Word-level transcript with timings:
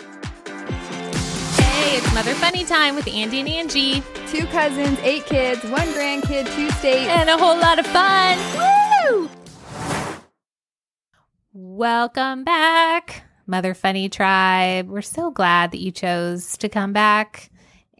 Hey, 0.00 1.96
it's 1.96 2.14
Mother 2.14 2.34
Funny 2.34 2.64
Time 2.64 2.94
with 2.94 3.06
Andie 3.08 3.40
and 3.40 3.48
Angie. 3.48 4.02
Two 4.28 4.46
cousins, 4.46 4.98
eight 5.02 5.26
kids, 5.26 5.62
one 5.64 5.88
grandkid, 5.88 6.46
two 6.54 6.70
states. 6.70 7.08
And 7.08 7.28
a 7.28 7.36
whole 7.36 7.58
lot 7.58 7.78
of 7.78 7.86
fun. 7.86 8.38
Woo! 8.56 9.30
Welcome 11.52 12.44
back, 12.44 13.24
Mother 13.46 13.74
Funny 13.74 14.08
Tribe. 14.08 14.88
We're 14.88 15.02
so 15.02 15.30
glad 15.30 15.72
that 15.72 15.80
you 15.80 15.90
chose 15.90 16.56
to 16.58 16.68
come 16.68 16.92
back 16.92 17.50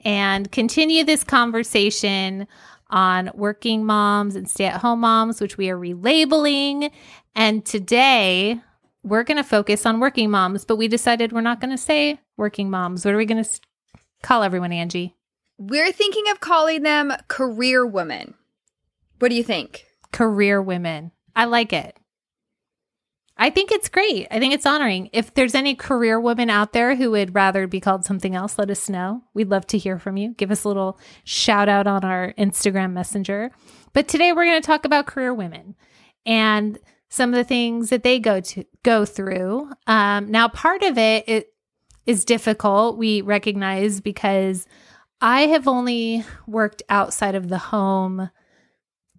and 0.05 0.51
continue 0.51 1.05
this 1.05 1.25
conversation 1.25 2.47
on 2.91 3.31
working 3.35 3.85
moms 3.85 4.37
and 4.37 4.49
stay 4.49 4.67
at 4.67 4.81
home 4.81 5.01
moms, 5.01 5.41
which 5.41 5.57
we 5.57 5.71
are 5.71 5.79
relabeling. 5.79 6.91
And 7.35 7.65
today 7.65 8.61
we're 9.03 9.25
going 9.25 9.37
to 9.37 9.45
focus 9.45 9.85
on 9.85 10.01
working 10.01 10.31
moms, 10.31 10.65
but 10.65 10.77
we 10.77 10.89
decided 10.89 11.33
we're 11.33 11.41
not 11.41 11.61
going 11.61 11.71
to 11.71 11.79
say 11.79 12.21
working 12.37 12.71
moms. 12.71 13.05
What 13.05 13.15
are 13.15 13.19
we 13.19 13.27
going 13.27 13.43
to 13.43 13.61
call 14.23 14.43
everyone, 14.43 14.73
Angie? 14.73 15.17
We're 15.59 15.93
thinking 15.93 16.25
of 16.31 16.41
calling 16.41 16.83
them 16.83 17.13
career 17.29 17.87
women. 17.87 18.35
What 19.19 19.29
do 19.29 19.35
you 19.35 19.45
think? 19.45 19.87
Career 20.13 20.61
women. 20.61 21.13
I 21.35 21.45
like 21.45 21.73
it. 21.73 21.97
I 23.37 23.51
think 23.51 23.73
it's 23.73 23.89
great. 23.89 24.29
I 24.31 24.39
think 24.39 24.55
it's 24.55 24.67
honoring. 24.67 25.09
If 25.13 25.35
there's 25.35 25.55
any 25.55 25.75
career 25.75 26.21
women 26.21 26.51
out 26.51 26.73
there 26.73 26.95
who 26.95 27.11
would 27.13 27.35
rather 27.35 27.67
be 27.67 27.81
called 27.81 28.05
something 28.05 28.37
else, 28.37 28.59
let 28.59 28.71
us 28.71 28.89
know. 28.89 29.23
We'd 29.35 29.51
love 29.51 29.67
to 29.69 29.79
hear 29.79 29.99
from 29.99 30.17
you. 30.17 30.35
Give 30.35 30.51
us 30.51 30.65
a 30.65 30.69
little 30.69 30.99
shout 31.25 31.69
out 31.69 31.87
on 31.87 32.05
our 32.05 32.35
Instagram 32.39 32.93
messenger. 32.93 33.51
But 33.95 34.07
today 34.07 34.33
we're 34.33 34.45
going 34.45 34.61
to 34.61 34.67
talk 34.67 34.85
about 34.85 35.07
career 35.07 35.33
women 35.33 35.75
and 36.27 36.79
some 37.13 37.29
of 37.29 37.37
the 37.37 37.45
things 37.45 37.91
that 37.91 38.05
they 38.05 38.19
go 38.19 38.41
to 38.41 38.65
go 38.83 39.05
through. 39.05 39.71
Um, 39.87 40.31
now, 40.31 40.49
part 40.49 40.83
of 40.83 40.97
it, 40.97 41.29
it 41.29 41.53
is 42.07 42.25
difficult. 42.25 42.97
We 42.97 43.21
recognize 43.21 44.01
because 44.01 44.67
I 45.21 45.43
have 45.43 45.69
only 45.69 46.25
worked 46.47 46.83
outside 46.89 47.35
of 47.35 47.51
the 47.51 47.59
home 47.59 48.31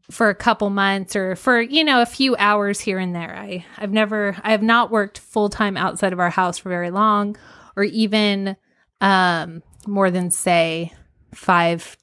for 0.09 0.29
a 0.29 0.35
couple 0.35 0.71
months 0.71 1.15
or 1.15 1.35
for 1.35 1.61
you 1.61 1.83
know 1.83 2.01
a 2.01 2.07
few 2.07 2.35
hours 2.37 2.81
here 2.81 2.99
and 2.99 3.15
there 3.15 3.33
i 3.37 3.65
i've 3.77 3.93
never 3.93 4.35
i 4.43 4.51
have 4.51 4.61
not 4.61 4.91
worked 4.91 5.17
full 5.17 5.47
time 5.47 5.77
outside 5.77 6.11
of 6.11 6.19
our 6.19 6.29
house 6.29 6.57
for 6.57 6.67
very 6.67 6.91
long 6.91 7.37
or 7.77 7.85
even 7.85 8.57
um 8.99 9.63
more 9.87 10.11
than 10.11 10.29
say 10.29 10.91
5 11.33 11.97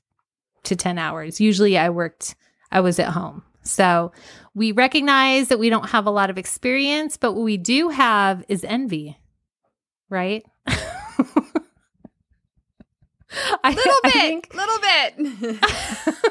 to 0.63 0.75
10 0.75 0.97
hours 0.97 1.43
usually 1.43 1.77
i 1.77 1.91
worked 1.91 2.37
i 2.73 2.81
was 2.81 2.99
at 2.99 3.09
home 3.09 3.43
so 3.63 4.13
we 4.55 4.73
recognize 4.73 5.49
that 5.49 5.59
we 5.59 5.71
don't 5.71 5.91
have 5.91 6.07
a 6.07 6.11
lot 6.11 6.31
of 6.31 6.39
experience 6.39 7.17
but 7.17 7.33
what 7.33 7.45
we 7.45 7.57
do 7.57 7.89
have 7.89 8.45
is 8.49 8.65
envy 8.65 9.19
right 10.09 10.45
A 13.63 13.71
little 13.71 14.01
bit, 14.03 14.13
think, 14.13 14.55
little 14.55 14.79
bit. 14.81 15.59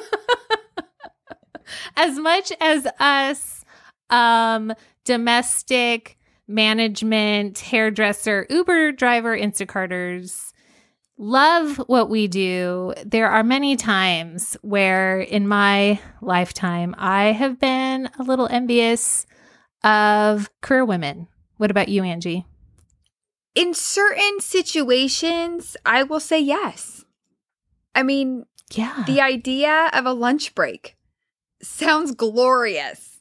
as 1.95 2.17
much 2.17 2.51
as 2.59 2.87
us 2.99 3.63
um 4.09 4.73
domestic 5.05 6.17
management, 6.47 7.59
hairdresser, 7.59 8.47
Uber 8.49 8.91
driver, 8.91 9.37
Instacarters 9.37 10.48
love 11.19 11.77
what 11.87 12.09
we 12.09 12.27
do. 12.27 12.93
There 13.05 13.29
are 13.29 13.43
many 13.43 13.75
times 13.75 14.57
where 14.61 15.19
in 15.19 15.47
my 15.47 15.99
lifetime 16.21 16.95
I 16.97 17.25
have 17.33 17.59
been 17.59 18.09
a 18.17 18.23
little 18.23 18.47
envious 18.47 19.27
of 19.83 20.49
career 20.61 20.85
women. 20.85 21.27
What 21.57 21.69
about 21.69 21.89
you, 21.89 22.03
Angie? 22.03 22.45
In 23.53 23.73
certain 23.73 24.39
situations, 24.39 25.75
I 25.85 26.03
will 26.03 26.21
say 26.21 26.39
yes. 26.39 27.03
I 27.93 28.03
mean, 28.03 28.45
yeah. 28.71 29.03
The 29.05 29.19
idea 29.19 29.89
of 29.93 30.05
a 30.05 30.13
lunch 30.13 30.55
break 30.55 30.95
sounds 31.61 32.13
glorious 32.13 33.19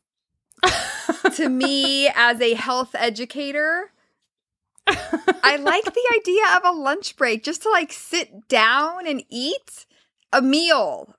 to 1.35 1.49
me 1.49 2.09
as 2.09 2.41
a 2.41 2.55
health 2.55 2.95
educator. 2.95 3.91
I 5.43 5.57
like 5.61 5.85
the 5.85 6.15
idea 6.17 6.43
of 6.57 6.65
a 6.65 6.79
lunch 6.79 7.17
break 7.17 7.45
just 7.45 7.63
to 7.63 7.71
like 7.71 7.93
sit 7.93 8.49
down 8.49 9.07
and 9.07 9.23
eat 9.29 9.87
a 10.33 10.43
meal. 10.43 11.15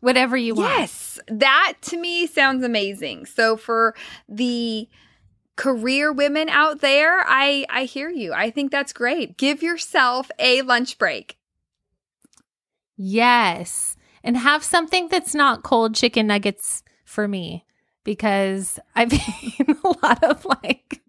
Whatever 0.00 0.36
you 0.36 0.54
want. 0.54 0.70
Yes, 0.70 1.20
that 1.28 1.74
to 1.82 1.96
me 1.96 2.26
sounds 2.26 2.64
amazing. 2.64 3.26
So 3.26 3.56
for 3.56 3.94
the 4.28 4.88
career 5.56 6.12
women 6.12 6.48
out 6.48 6.80
there, 6.80 7.24
I 7.26 7.66
I 7.68 7.84
hear 7.84 8.10
you. 8.10 8.32
I 8.32 8.50
think 8.50 8.70
that's 8.70 8.92
great. 8.92 9.36
Give 9.36 9.62
yourself 9.62 10.30
a 10.38 10.62
lunch 10.62 10.98
break. 10.98 11.38
Yes 12.96 13.96
and 14.24 14.36
have 14.36 14.62
something 14.64 15.08
that's 15.08 15.34
not 15.34 15.62
cold 15.62 15.94
chicken 15.94 16.26
nuggets 16.26 16.82
for 17.04 17.26
me 17.26 17.64
because 18.04 18.78
I've 18.94 19.12
eaten 19.42 19.76
a 19.84 19.88
lot 20.02 20.22
of 20.24 20.44
like, 20.44 21.01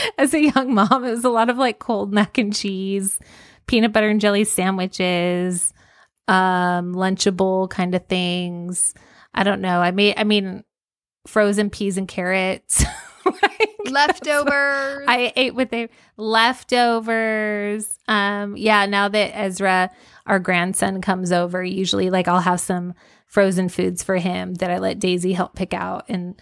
as 0.18 0.34
a 0.34 0.42
young 0.42 0.74
mom, 0.74 1.04
it 1.04 1.10
was 1.10 1.24
a 1.24 1.30
lot 1.30 1.50
of 1.50 1.58
like 1.58 1.78
cold 1.78 2.12
mac 2.12 2.38
and 2.38 2.54
cheese, 2.54 3.18
peanut 3.66 3.92
butter 3.92 4.08
and 4.08 4.20
jelly 4.20 4.44
sandwiches, 4.44 5.72
um, 6.28 6.94
Lunchable 6.94 7.68
kind 7.70 7.94
of 7.94 8.06
things. 8.06 8.94
I 9.34 9.44
don't 9.44 9.60
know. 9.60 9.80
I 9.80 9.90
made, 9.90 10.14
I 10.16 10.24
mean, 10.24 10.64
frozen 11.26 11.70
peas 11.70 11.96
and 11.96 12.08
carrots. 12.08 12.84
like, 13.24 13.68
leftovers. 13.90 15.04
I 15.08 15.32
ate 15.36 15.54
with 15.54 15.70
the 15.70 15.88
leftovers. 16.16 17.98
Um, 18.08 18.56
yeah, 18.56 18.86
now 18.86 19.08
that 19.08 19.36
Ezra 19.36 19.90
our 20.26 20.38
grandson 20.38 21.00
comes 21.00 21.32
over, 21.32 21.64
usually 21.64 22.10
like 22.10 22.28
I'll 22.28 22.40
have 22.40 22.60
some 22.60 22.94
frozen 23.26 23.68
foods 23.68 24.02
for 24.02 24.16
him 24.16 24.54
that 24.54 24.70
I 24.70 24.78
let 24.78 24.98
Daisy 24.98 25.32
help 25.32 25.54
pick 25.54 25.72
out. 25.72 26.04
And 26.08 26.40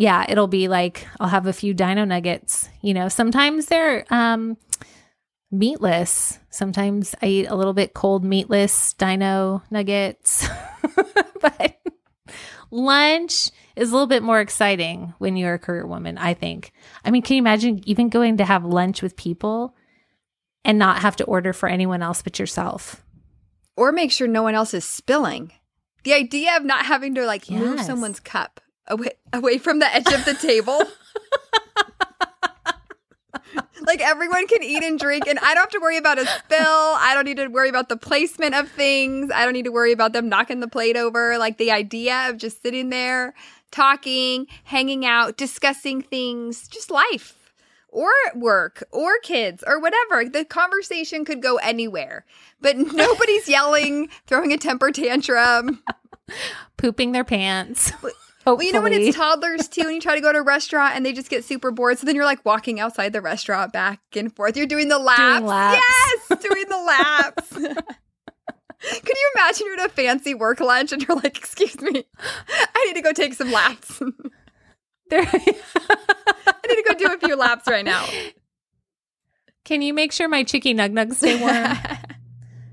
yeah, 0.00 0.24
it'll 0.28 0.46
be 0.46 0.68
like 0.68 1.06
I'll 1.18 1.28
have 1.28 1.46
a 1.46 1.52
few 1.52 1.74
dino 1.74 2.04
nuggets. 2.04 2.68
You 2.80 2.94
know, 2.94 3.08
sometimes 3.08 3.66
they're 3.66 4.04
um 4.10 4.56
meatless. 5.50 6.38
Sometimes 6.50 7.14
I 7.22 7.26
eat 7.26 7.46
a 7.46 7.54
little 7.54 7.72
bit 7.72 7.94
cold 7.94 8.24
meatless 8.24 8.94
dino 8.94 9.62
nuggets. 9.70 10.48
but 11.40 11.80
lunch 12.70 13.50
is 13.76 13.90
a 13.90 13.92
little 13.92 14.06
bit 14.06 14.22
more 14.22 14.40
exciting 14.40 15.14
when 15.18 15.36
you're 15.36 15.54
a 15.54 15.58
career 15.58 15.86
woman, 15.86 16.18
I 16.18 16.34
think. 16.34 16.72
I 17.04 17.10
mean, 17.10 17.22
can 17.22 17.36
you 17.36 17.42
imagine 17.42 17.80
even 17.88 18.08
going 18.08 18.36
to 18.38 18.44
have 18.44 18.64
lunch 18.64 19.02
with 19.02 19.16
people 19.16 19.74
and 20.64 20.78
not 20.78 21.00
have 21.00 21.16
to 21.16 21.24
order 21.24 21.52
for 21.52 21.68
anyone 21.68 22.02
else 22.02 22.22
but 22.22 22.38
yourself? 22.38 23.02
or 23.80 23.92
make 23.92 24.12
sure 24.12 24.28
no 24.28 24.42
one 24.42 24.54
else 24.54 24.74
is 24.74 24.84
spilling. 24.84 25.52
The 26.04 26.12
idea 26.12 26.54
of 26.56 26.64
not 26.64 26.84
having 26.84 27.14
to 27.14 27.24
like 27.24 27.48
yes. 27.48 27.60
move 27.60 27.80
someone's 27.80 28.20
cup 28.20 28.60
away 28.90 29.12
away 29.32 29.58
from 29.58 29.78
the 29.78 29.86
edge 29.94 30.12
of 30.12 30.24
the 30.24 30.34
table. 30.34 30.82
like 33.86 34.00
everyone 34.00 34.46
can 34.46 34.62
eat 34.62 34.82
and 34.82 34.98
drink 34.98 35.26
and 35.26 35.38
I 35.38 35.54
don't 35.54 35.62
have 35.62 35.70
to 35.70 35.80
worry 35.80 35.96
about 35.96 36.18
a 36.18 36.26
spill. 36.26 36.58
I 36.60 37.12
don't 37.14 37.24
need 37.24 37.38
to 37.38 37.48
worry 37.48 37.68
about 37.68 37.88
the 37.88 37.96
placement 37.96 38.54
of 38.54 38.70
things. 38.70 39.30
I 39.34 39.44
don't 39.44 39.54
need 39.54 39.64
to 39.64 39.72
worry 39.72 39.92
about 39.92 40.12
them 40.12 40.28
knocking 40.28 40.60
the 40.60 40.68
plate 40.68 40.96
over. 40.96 41.38
Like 41.38 41.58
the 41.58 41.70
idea 41.70 42.28
of 42.28 42.36
just 42.36 42.62
sitting 42.62 42.90
there 42.90 43.34
talking, 43.70 44.46
hanging 44.64 45.06
out, 45.06 45.36
discussing 45.36 46.02
things, 46.02 46.68
just 46.68 46.90
life 46.90 47.52
or 47.88 48.10
work 48.34 48.84
or 48.92 49.18
kids 49.22 49.64
or 49.66 49.80
whatever. 49.80 50.28
The 50.28 50.44
conversation 50.44 51.24
could 51.24 51.42
go 51.42 51.56
anywhere, 51.56 52.24
but 52.60 52.76
nobody's 52.92 53.48
yelling, 53.48 54.08
throwing 54.26 54.52
a 54.52 54.58
temper 54.58 54.90
tantrum, 54.92 55.82
pooping 56.76 57.12
their 57.12 57.24
pants. 57.24 57.92
Well, 58.46 58.62
you 58.62 58.72
know 58.72 58.80
when 58.80 58.92
it's 58.92 59.16
toddlers 59.16 59.68
too, 59.68 59.82
and 59.82 59.92
you 59.92 60.00
try 60.00 60.14
to 60.14 60.20
go 60.20 60.32
to 60.32 60.38
a 60.38 60.42
restaurant 60.42 60.96
and 60.96 61.04
they 61.04 61.12
just 61.12 61.28
get 61.28 61.44
super 61.44 61.70
bored. 61.70 61.98
So 61.98 62.06
then 62.06 62.14
you're 62.16 62.24
like 62.24 62.44
walking 62.44 62.80
outside 62.80 63.12
the 63.12 63.20
restaurant 63.20 63.72
back 63.72 64.00
and 64.16 64.34
forth. 64.34 64.56
You're 64.56 64.66
doing 64.66 64.88
the 64.88 64.98
laps. 64.98 65.20
Doing 65.20 65.46
laps. 65.46 65.82
Yes, 66.30 66.40
doing 66.40 66.64
the 66.68 66.78
laps. 66.78 67.50
Can 68.82 69.14
you 69.14 69.32
imagine 69.36 69.66
you're 69.66 69.80
at 69.80 69.86
a 69.86 69.88
fancy 69.90 70.32
work 70.32 70.60
lunch 70.60 70.92
and 70.92 71.06
you're 71.06 71.16
like, 71.16 71.36
excuse 71.36 71.80
me, 71.82 72.04
I 72.48 72.84
need 72.86 72.94
to 72.94 73.02
go 73.02 73.12
take 73.12 73.34
some 73.34 73.52
laps. 73.52 74.00
There, 75.10 75.20
I 75.32 76.60
need 76.68 76.76
to 76.76 76.84
go 76.88 76.94
do 76.94 77.12
a 77.12 77.18
few 77.18 77.36
laps 77.36 77.68
right 77.68 77.84
now. 77.84 78.06
Can 79.64 79.82
you 79.82 79.92
make 79.92 80.12
sure 80.12 80.28
my 80.28 80.44
chicky 80.44 80.72
nug 80.72 80.92
nugs 80.92 81.16
stay 81.16 81.38
warm? 81.38 81.76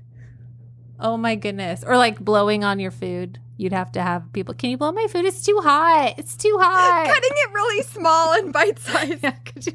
oh 1.00 1.16
my 1.16 1.34
goodness. 1.34 1.84
Or 1.84 1.96
like 1.96 2.18
blowing 2.18 2.64
on 2.64 2.78
your 2.78 2.90
food. 2.90 3.38
You'd 3.58 3.74
have 3.74 3.92
to 3.92 4.00
have 4.00 4.32
people, 4.32 4.54
can 4.54 4.70
you 4.70 4.78
blow 4.78 4.92
my 4.92 5.06
food? 5.08 5.26
It's 5.26 5.44
too 5.44 5.60
hot. 5.62 6.14
It's 6.16 6.36
too 6.36 6.56
hot. 6.58 7.06
Cutting 7.08 7.30
it 7.30 7.52
really 7.52 7.82
small 7.82 8.32
and 8.32 8.52
bite 8.52 8.78
sized. 8.78 9.24
Yeah, 9.24 9.74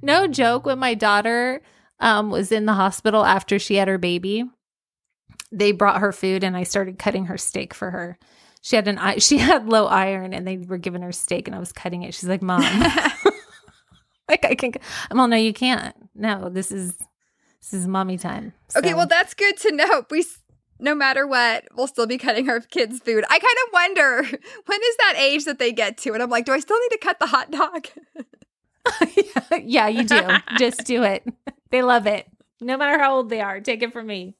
no 0.00 0.28
joke. 0.28 0.64
When 0.64 0.78
my 0.78 0.94
daughter 0.94 1.60
um, 1.98 2.30
was 2.30 2.52
in 2.52 2.66
the 2.66 2.74
hospital 2.74 3.24
after 3.24 3.58
she 3.58 3.74
had 3.74 3.88
her 3.88 3.98
baby, 3.98 4.44
they 5.50 5.72
brought 5.72 6.00
her 6.00 6.12
food 6.12 6.44
and 6.44 6.56
I 6.56 6.62
started 6.62 7.00
cutting 7.00 7.24
her 7.24 7.36
steak 7.36 7.74
for 7.74 7.90
her 7.90 8.16
she 8.60 8.76
had 8.76 8.88
an 8.88 8.98
she 9.18 9.38
had 9.38 9.68
low 9.68 9.86
iron 9.86 10.32
and 10.32 10.46
they 10.46 10.58
were 10.58 10.78
giving 10.78 11.02
her 11.02 11.12
steak 11.12 11.48
and 11.48 11.54
I 11.54 11.58
was 11.58 11.72
cutting 11.72 12.02
it. 12.02 12.14
She's 12.14 12.28
like, 12.28 12.42
"Mom." 12.42 12.60
like 14.28 14.44
I 14.44 14.54
can." 14.54 14.72
I'm 15.10 15.20
all, 15.20 15.28
no, 15.28 15.36
you 15.36 15.52
can't. 15.52 15.94
No, 16.14 16.48
this 16.48 16.70
is 16.72 16.96
this 17.60 17.72
is 17.72 17.86
mommy 17.86 18.18
time. 18.18 18.52
Okay, 18.76 18.94
well 18.94 19.06
that's 19.06 19.34
good 19.34 19.56
to 19.58 19.72
know. 19.72 20.06
We 20.10 20.24
no 20.78 20.94
matter 20.94 21.26
what, 21.26 21.64
we'll 21.74 21.86
still 21.86 22.06
be 22.06 22.18
cutting 22.18 22.48
our 22.48 22.60
kids' 22.60 23.00
food. 23.00 23.24
I 23.28 23.38
kind 23.38 23.42
of 23.66 23.72
wonder 23.72 24.22
when 24.66 24.80
is 24.82 24.96
that 24.96 25.14
age 25.16 25.44
that 25.44 25.58
they 25.58 25.72
get 25.72 25.98
to, 25.98 26.12
and 26.12 26.22
I'm 26.22 26.30
like, 26.30 26.44
do 26.44 26.52
I 26.52 26.60
still 26.60 26.78
need 26.78 26.90
to 26.90 26.98
cut 26.98 27.18
the 27.18 27.26
hot 27.26 27.50
dog? 27.50 27.88
yeah, 29.62 29.88
you 29.88 30.04
do. 30.04 30.20
Just 30.58 30.84
do 30.84 31.02
it. 31.02 31.24
They 31.70 31.82
love 31.82 32.06
it. 32.06 32.26
No 32.62 32.78
matter 32.78 32.98
how 32.98 33.16
old 33.16 33.28
they 33.28 33.42
are. 33.42 33.60
Take 33.60 33.82
it 33.82 33.92
from 33.92 34.06
me. 34.06 34.34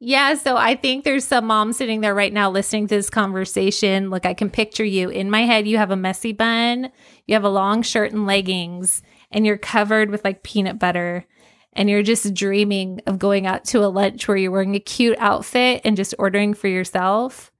Yeah, 0.00 0.34
so 0.34 0.54
I 0.54 0.76
think 0.76 1.02
there's 1.02 1.26
some 1.26 1.46
mom 1.46 1.72
sitting 1.72 2.02
there 2.02 2.14
right 2.14 2.32
now 2.32 2.50
listening 2.50 2.88
to 2.88 2.94
this 2.94 3.08
conversation. 3.08 4.10
Look, 4.10 4.26
I 4.26 4.34
can 4.34 4.50
picture 4.50 4.84
you. 4.84 5.08
In 5.08 5.30
my 5.30 5.46
head, 5.46 5.66
you 5.66 5.78
have 5.78 5.90
a 5.90 5.96
messy 5.96 6.32
bun, 6.32 6.90
you 7.26 7.34
have 7.34 7.44
a 7.44 7.48
long 7.48 7.80
shirt 7.80 8.12
and 8.12 8.26
leggings, 8.26 9.02
and 9.30 9.46
you're 9.46 9.56
covered 9.56 10.10
with 10.10 10.24
like 10.24 10.42
peanut 10.42 10.78
butter. 10.78 11.26
And 11.72 11.88
you're 11.88 12.02
just 12.02 12.34
dreaming 12.34 13.00
of 13.06 13.18
going 13.18 13.46
out 13.46 13.64
to 13.66 13.84
a 13.84 13.86
lunch 13.86 14.26
where 14.26 14.36
you're 14.36 14.50
wearing 14.50 14.74
a 14.74 14.80
cute 14.80 15.16
outfit 15.18 15.82
and 15.84 15.96
just 15.96 16.14
ordering 16.18 16.52
for 16.54 16.68
yourself. 16.68 17.52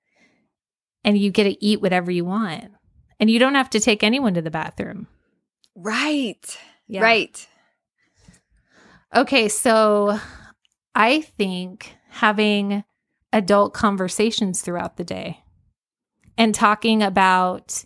And 1.05 1.17
you 1.17 1.31
get 1.31 1.45
to 1.45 1.65
eat 1.65 1.81
whatever 1.81 2.11
you 2.11 2.25
want. 2.25 2.73
And 3.21 3.31
you 3.31 3.39
don't 3.39 3.55
have 3.55 3.71
to 3.71 3.81
take 3.81 4.03
anyone 4.03 4.35
to 4.35 4.43
the 4.43 4.51
bathroom. 4.51 5.07
Right. 5.77 6.59
Yeah. 6.89 7.03
Right. 7.03 7.47
Okay, 9.15 9.49
so 9.49 10.19
I 10.95 11.21
think 11.21 11.95
having 12.09 12.85
adult 13.33 13.75
conversations 13.75 14.61
throughout 14.61 14.97
the 14.97 15.05
day 15.05 15.43
and 16.37 16.55
talking 16.55 17.03
about 17.03 17.85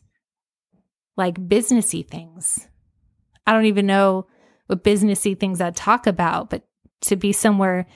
like 1.16 1.36
businessy 1.36 2.06
things. 2.06 2.68
I 3.46 3.52
don't 3.52 3.66
even 3.66 3.86
know 3.86 4.26
what 4.66 4.84
businessy 4.84 5.38
things 5.38 5.60
I'd 5.60 5.76
talk 5.76 6.06
about, 6.06 6.50
but 6.50 6.66
to 7.02 7.16
be 7.16 7.32
somewhere 7.32 7.86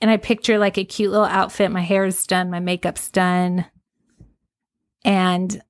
and 0.00 0.10
I 0.10 0.16
picture 0.16 0.58
like 0.58 0.78
a 0.78 0.84
cute 0.84 1.10
little 1.10 1.26
outfit, 1.26 1.70
my 1.70 1.80
hair's 1.80 2.26
done, 2.26 2.50
my 2.50 2.60
makeup's 2.60 3.10
done, 3.10 3.66
and 5.04 5.60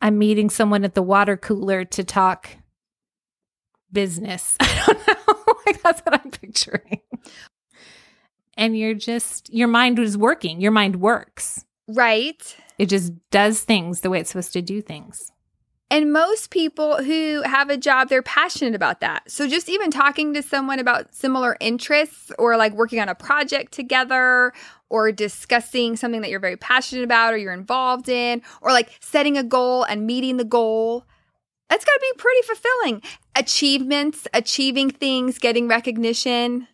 I'm 0.00 0.18
meeting 0.18 0.50
someone 0.50 0.84
at 0.84 0.94
the 0.94 1.02
water 1.02 1.36
cooler 1.36 1.84
to 1.84 2.04
talk 2.04 2.48
business. 3.92 4.56
I 4.60 4.84
don't 4.86 5.08
know. 5.08 5.54
like 5.66 5.82
that's 5.82 6.00
what 6.02 6.20
I'm 6.20 6.30
picturing. 6.30 7.00
And 8.56 8.76
you're 8.76 8.94
just 8.94 9.52
your 9.52 9.68
mind 9.68 9.98
was 9.98 10.16
working. 10.16 10.60
Your 10.60 10.72
mind 10.72 10.96
works. 10.96 11.64
Right. 11.88 12.56
It 12.78 12.86
just 12.86 13.12
does 13.30 13.60
things 13.60 14.00
the 14.00 14.10
way 14.10 14.20
it's 14.20 14.30
supposed 14.30 14.52
to 14.52 14.62
do 14.62 14.80
things. 14.80 15.32
And 15.92 16.12
most 16.12 16.50
people 16.50 17.02
who 17.02 17.42
have 17.42 17.68
a 17.68 17.76
job, 17.76 18.08
they're 18.08 18.22
passionate 18.22 18.76
about 18.76 19.00
that. 19.00 19.28
So 19.28 19.48
just 19.48 19.68
even 19.68 19.90
talking 19.90 20.32
to 20.34 20.42
someone 20.42 20.78
about 20.78 21.12
similar 21.12 21.56
interests 21.58 22.30
or 22.38 22.56
like 22.56 22.72
working 22.74 23.00
on 23.00 23.08
a 23.08 23.14
project 23.16 23.72
together 23.72 24.52
or 24.88 25.10
discussing 25.10 25.96
something 25.96 26.20
that 26.20 26.30
you're 26.30 26.38
very 26.38 26.56
passionate 26.56 27.02
about 27.02 27.34
or 27.34 27.38
you're 27.38 27.52
involved 27.52 28.08
in 28.08 28.40
or 28.62 28.70
like 28.70 28.90
setting 29.00 29.36
a 29.36 29.42
goal 29.42 29.82
and 29.82 30.06
meeting 30.06 30.36
the 30.36 30.44
goal. 30.44 31.04
That's 31.68 31.84
got 31.84 31.92
to 31.92 32.00
be 32.00 32.18
pretty 32.18 32.42
fulfilling. 32.42 33.02
Achievements, 33.34 34.28
achieving 34.32 34.90
things, 34.90 35.38
getting 35.38 35.66
recognition. 35.66 36.68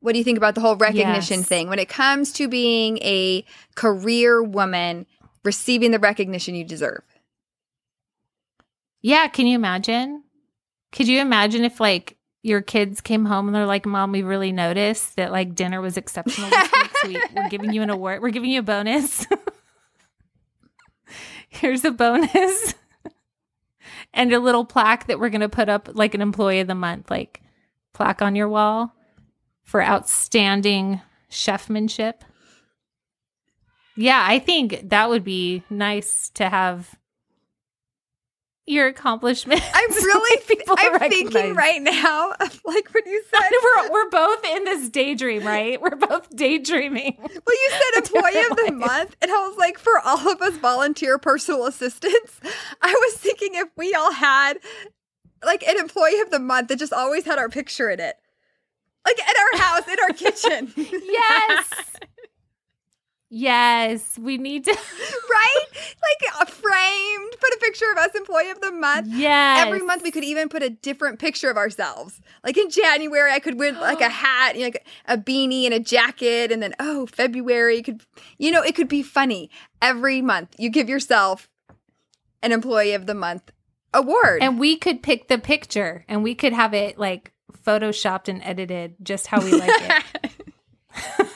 What 0.00 0.12
do 0.12 0.18
you 0.18 0.24
think 0.24 0.38
about 0.38 0.54
the 0.56 0.60
whole 0.60 0.76
recognition 0.76 1.40
Yes. 1.40 1.48
thing 1.48 1.68
when 1.68 1.78
it 1.78 1.88
comes 1.88 2.32
to 2.34 2.48
being 2.48 2.98
a 2.98 3.44
career 3.76 4.42
woman, 4.42 5.06
receiving 5.44 5.92
the 5.92 5.98
recognition 6.00 6.54
you 6.56 6.64
deserve? 6.64 7.02
Yeah, 9.02 9.28
can 9.28 9.46
you 9.46 9.54
imagine? 9.54 10.22
Could 10.92 11.08
you 11.08 11.20
imagine 11.20 11.64
if 11.64 11.80
like 11.80 12.16
your 12.42 12.62
kids 12.62 13.00
came 13.00 13.24
home 13.24 13.48
and 13.48 13.54
they're 13.54 13.66
like, 13.66 13.86
"Mom, 13.86 14.12
we 14.12 14.22
really 14.22 14.52
noticed 14.52 15.16
that 15.16 15.32
like 15.32 15.54
dinner 15.54 15.80
was 15.80 15.96
exceptional 15.96 16.48
this 16.48 16.72
week. 16.72 16.90
So 17.02 17.08
we, 17.08 17.20
we're 17.34 17.48
giving 17.48 17.72
you 17.72 17.82
an 17.82 17.90
award. 17.90 18.22
We're 18.22 18.30
giving 18.30 18.50
you 18.50 18.60
a 18.60 18.62
bonus. 18.62 19.26
Here's 21.48 21.84
a 21.84 21.90
bonus." 21.90 22.74
And 24.14 24.32
a 24.32 24.40
little 24.40 24.64
plaque 24.64 25.08
that 25.08 25.20
we're 25.20 25.28
going 25.28 25.42
to 25.42 25.48
put 25.48 25.68
up 25.68 25.90
like 25.92 26.14
an 26.14 26.22
employee 26.22 26.60
of 26.60 26.68
the 26.68 26.74
month, 26.74 27.10
like 27.10 27.42
plaque 27.92 28.22
on 28.22 28.34
your 28.34 28.48
wall 28.48 28.94
for 29.62 29.82
outstanding 29.82 31.02
chefmanship. 31.28 32.24
Yeah, 33.94 34.24
I 34.26 34.38
think 34.38 34.88
that 34.88 35.10
would 35.10 35.22
be 35.22 35.64
nice 35.68 36.30
to 36.30 36.48
have 36.48 36.94
your 38.66 38.86
accomplishments. 38.88 39.64
I'm 39.74 39.90
really, 39.90 40.40
People 40.46 40.74
I'm 40.78 40.92
recognize. 40.92 41.10
thinking 41.32 41.54
right 41.54 41.80
now, 41.82 42.30
like 42.64 42.92
when 42.92 43.04
you 43.06 43.22
said, 43.30 43.48
we're, 43.62 43.90
we're 43.92 44.10
both 44.10 44.44
in 44.44 44.64
this 44.64 44.88
daydream, 44.88 45.44
right? 45.46 45.80
We're 45.80 45.96
both 45.96 46.34
daydreaming. 46.34 47.16
well, 47.18 47.28
you 47.30 47.70
said 47.70 48.02
employee 48.04 48.40
of 48.50 48.56
the 48.56 48.62
Like- 48.64 48.74
month, 48.74 49.16
and 49.22 49.30
I 49.30 49.34
was 49.48 49.56
like, 49.56 49.78
for 49.78 49.98
all 50.04 50.30
of 50.30 50.42
us 50.42 50.56
volunteer 50.56 51.18
personal 51.18 51.66
assistants, 51.66 52.40
I 52.82 52.92
was 52.92 53.14
thinking 53.18 53.50
if 53.54 53.68
we 53.76 53.94
all 53.94 54.12
had 54.12 54.54
like 55.44 55.62
an 55.66 55.78
employee 55.78 56.20
of 56.20 56.30
the 56.30 56.40
month 56.40 56.68
that 56.68 56.78
just 56.78 56.92
always 56.92 57.24
had 57.24 57.38
our 57.38 57.48
picture 57.48 57.88
in 57.90 58.00
it, 58.00 58.16
like 59.04 59.18
at 59.20 59.36
our 59.36 59.60
house, 59.60 59.86
in 59.88 59.96
our 60.02 60.08
kitchen, 60.08 60.72
Yes. 60.76 61.70
Yes, 63.30 64.18
we 64.18 64.38
need 64.38 64.64
to. 64.64 64.70
right? 65.30 65.64
Like 65.72 66.40
uh, 66.40 66.44
framed, 66.46 67.32
put 67.38 67.52
a 67.52 67.58
picture 67.60 67.90
of 67.92 67.98
us, 67.98 68.14
employee 68.14 68.50
of 68.50 68.60
the 68.60 68.72
month. 68.72 69.08
Yes. 69.10 69.66
Every 69.66 69.80
month 69.80 70.02
we 70.02 70.10
could 70.10 70.24
even 70.24 70.48
put 70.48 70.62
a 70.62 70.70
different 70.70 71.18
picture 71.18 71.50
of 71.50 71.56
ourselves. 71.56 72.20
Like 72.44 72.56
in 72.56 72.70
January, 72.70 73.32
I 73.32 73.38
could 73.38 73.58
wear 73.58 73.72
like 73.72 74.00
a 74.00 74.08
hat, 74.10 74.54
you 74.54 74.62
know, 74.62 74.66
like 74.66 74.86
a 75.06 75.18
beanie 75.18 75.64
and 75.64 75.74
a 75.74 75.80
jacket, 75.80 76.52
and 76.52 76.62
then 76.62 76.74
oh, 76.78 77.06
February 77.06 77.82
could, 77.82 78.02
you 78.38 78.50
know, 78.50 78.62
it 78.62 78.74
could 78.74 78.88
be 78.88 79.02
funny. 79.02 79.50
Every 79.82 80.22
month 80.22 80.54
you 80.58 80.70
give 80.70 80.88
yourself 80.88 81.48
an 82.42 82.52
employee 82.52 82.92
of 82.92 83.06
the 83.06 83.14
month 83.14 83.50
award. 83.92 84.42
And 84.42 84.58
we 84.58 84.76
could 84.76 85.02
pick 85.02 85.28
the 85.28 85.38
picture 85.38 86.04
and 86.08 86.22
we 86.22 86.34
could 86.34 86.52
have 86.52 86.74
it 86.74 86.98
like 86.98 87.32
photoshopped 87.64 88.28
and 88.28 88.42
edited 88.42 88.94
just 89.02 89.26
how 89.26 89.42
we 89.42 89.52
like 89.52 89.70
it. 89.70 90.02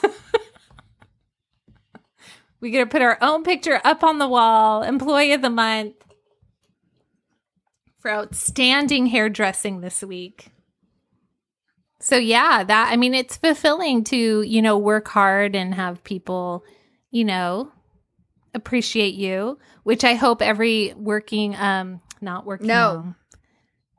we 2.61 2.71
gotta 2.71 2.85
put 2.85 3.01
our 3.01 3.17
own 3.21 3.43
picture 3.43 3.81
up 3.83 4.03
on 4.03 4.19
the 4.19 4.27
wall, 4.27 4.83
employee 4.83 5.33
of 5.33 5.41
the 5.41 5.49
month 5.49 5.95
for 7.99 8.11
outstanding 8.11 9.07
hairdressing 9.07 9.81
this 9.81 10.01
week. 10.03 10.51
So 11.99 12.17
yeah, 12.17 12.63
that 12.63 12.89
I 12.91 12.95
mean 12.95 13.13
it's 13.13 13.37
fulfilling 13.37 14.03
to, 14.05 14.41
you 14.41 14.61
know, 14.61 14.77
work 14.77 15.07
hard 15.07 15.55
and 15.55 15.75
have 15.75 16.03
people, 16.03 16.63
you 17.11 17.25
know, 17.25 17.71
appreciate 18.53 19.13
you, 19.13 19.59
which 19.83 20.03
I 20.03 20.15
hope 20.15 20.41
every 20.41 20.93
working 20.95 21.55
um 21.55 22.01
not 22.21 22.45
working 22.45 22.67
No. 22.67 22.95
mom, 22.95 23.15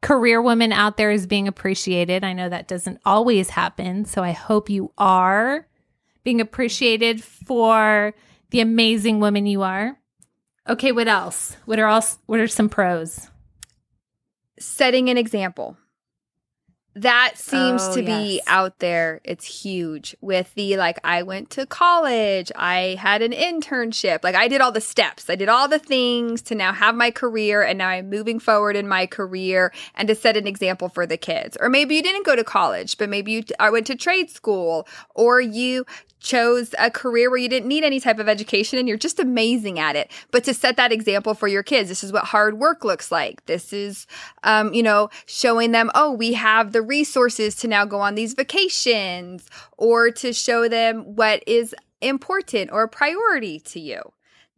career 0.01 0.41
woman 0.43 0.73
out 0.73 0.97
there 0.97 1.11
is 1.11 1.27
being 1.27 1.47
appreciated. 1.47 2.25
I 2.25 2.33
know 2.33 2.49
that 2.49 2.69
doesn't 2.69 3.01
always 3.05 3.51
happen, 3.51 4.05
so 4.05 4.23
I 4.23 4.33
hope 4.33 4.69
you 4.71 4.93
are 4.99 5.67
being 6.25 6.41
appreciated 6.41 7.23
for 7.23 8.15
the 8.53 8.61
amazing 8.61 9.19
woman 9.19 9.47
you 9.47 9.63
are. 9.63 9.99
Okay, 10.69 10.93
what 10.93 11.09
else? 11.09 11.57
What 11.65 11.81
are 11.81 11.89
else 11.89 12.19
what 12.27 12.39
are 12.39 12.47
some 12.47 12.69
pros? 12.69 13.29
Setting 14.61 15.09
an 15.09 15.19
example. 15.19 15.77
That 16.95 17.39
seems 17.39 17.83
Oh, 17.83 17.95
to 17.97 18.03
be 18.03 18.43
out 18.47 18.79
there. 18.79 19.23
It's 19.25 19.63
huge 19.63 20.15
with 20.21 20.55
the 20.55 20.77
like, 20.77 20.99
I 21.03 21.23
went 21.23 21.49
to 21.51 21.65
college, 21.65 22.53
I 22.55 22.99
had 23.01 23.23
an 23.23 23.33
internship, 23.33 24.23
like, 24.23 24.35
I 24.35 24.47
did 24.47 24.61
all 24.61 24.73
the 24.73 24.83
steps, 24.83 25.31
I 25.31 25.37
did 25.37 25.49
all 25.49 25.69
the 25.69 25.79
things 25.79 26.43
to 26.43 26.55
now 26.55 26.75
have 26.75 26.95
my 26.95 27.11
career, 27.11 27.63
and 27.63 27.79
now 27.79 27.89
I'm 27.89 28.11
moving 28.11 28.39
forward 28.39 28.77
in 28.77 28.87
my 28.87 29.07
career 29.07 29.73
and 29.95 30.07
to 30.09 30.15
set 30.15 30.37
an 30.37 30.47
example 30.47 30.91
for 30.91 31.07
the 31.07 31.17
kids. 31.17 31.57
Or 31.59 31.71
maybe 31.71 31.95
you 31.95 32.03
didn't 32.03 32.27
go 32.27 32.37
to 32.37 32.45
college, 32.45 32.99
but 32.99 33.09
maybe 33.09 33.33
you 33.33 33.45
I 33.59 33.71
went 33.71 33.87
to 33.87 33.97
trade 33.97 34.31
school, 34.31 34.87
or 35.15 35.41
you 35.41 35.87
chose 36.23 36.75
a 36.79 36.91
career 36.91 37.29
where 37.29 37.39
you 37.39 37.49
didn't 37.49 37.69
need 37.69 37.85
any 37.85 38.01
type 38.01 38.19
of 38.19 38.29
education 38.29 38.79
and 38.79 38.89
you're 38.89 38.97
just 38.97 39.19
amazing 39.19 39.79
at 39.79 39.97
it. 39.97 40.11
But 40.31 40.45
to 40.45 40.55
set 40.55 40.77
that 40.77 40.93
example 40.93 41.35
for 41.35 41.49
your 41.49 41.63
kids, 41.63 41.89
this 41.89 42.05
is 42.05 42.13
what 42.13 42.25
hard 42.25 42.59
work 42.59 42.85
looks 42.85 43.11
like. 43.11 43.45
This 43.47 43.73
is, 43.73 44.07
um, 44.45 44.73
you 44.73 44.83
know, 44.83 45.11
showing 45.27 45.73
them, 45.73 45.91
oh, 45.95 46.13
we 46.13 46.35
have 46.35 46.73
the 46.73 46.83
resources 46.83 47.57
to 47.57 47.69
now 47.69 47.85
go 47.85 48.01
on 48.01 48.15
these 48.15 48.35
vacations 48.35 49.49
or 49.77 50.11
to 50.13 50.33
show 50.33 50.69
them 50.69 51.17
what 51.17 51.43
is 51.47 51.75
important 52.01 52.71
or 52.73 52.85
a 52.85 52.89
priority 52.89 53.59
to 53.61 53.81
you. 53.81 54.01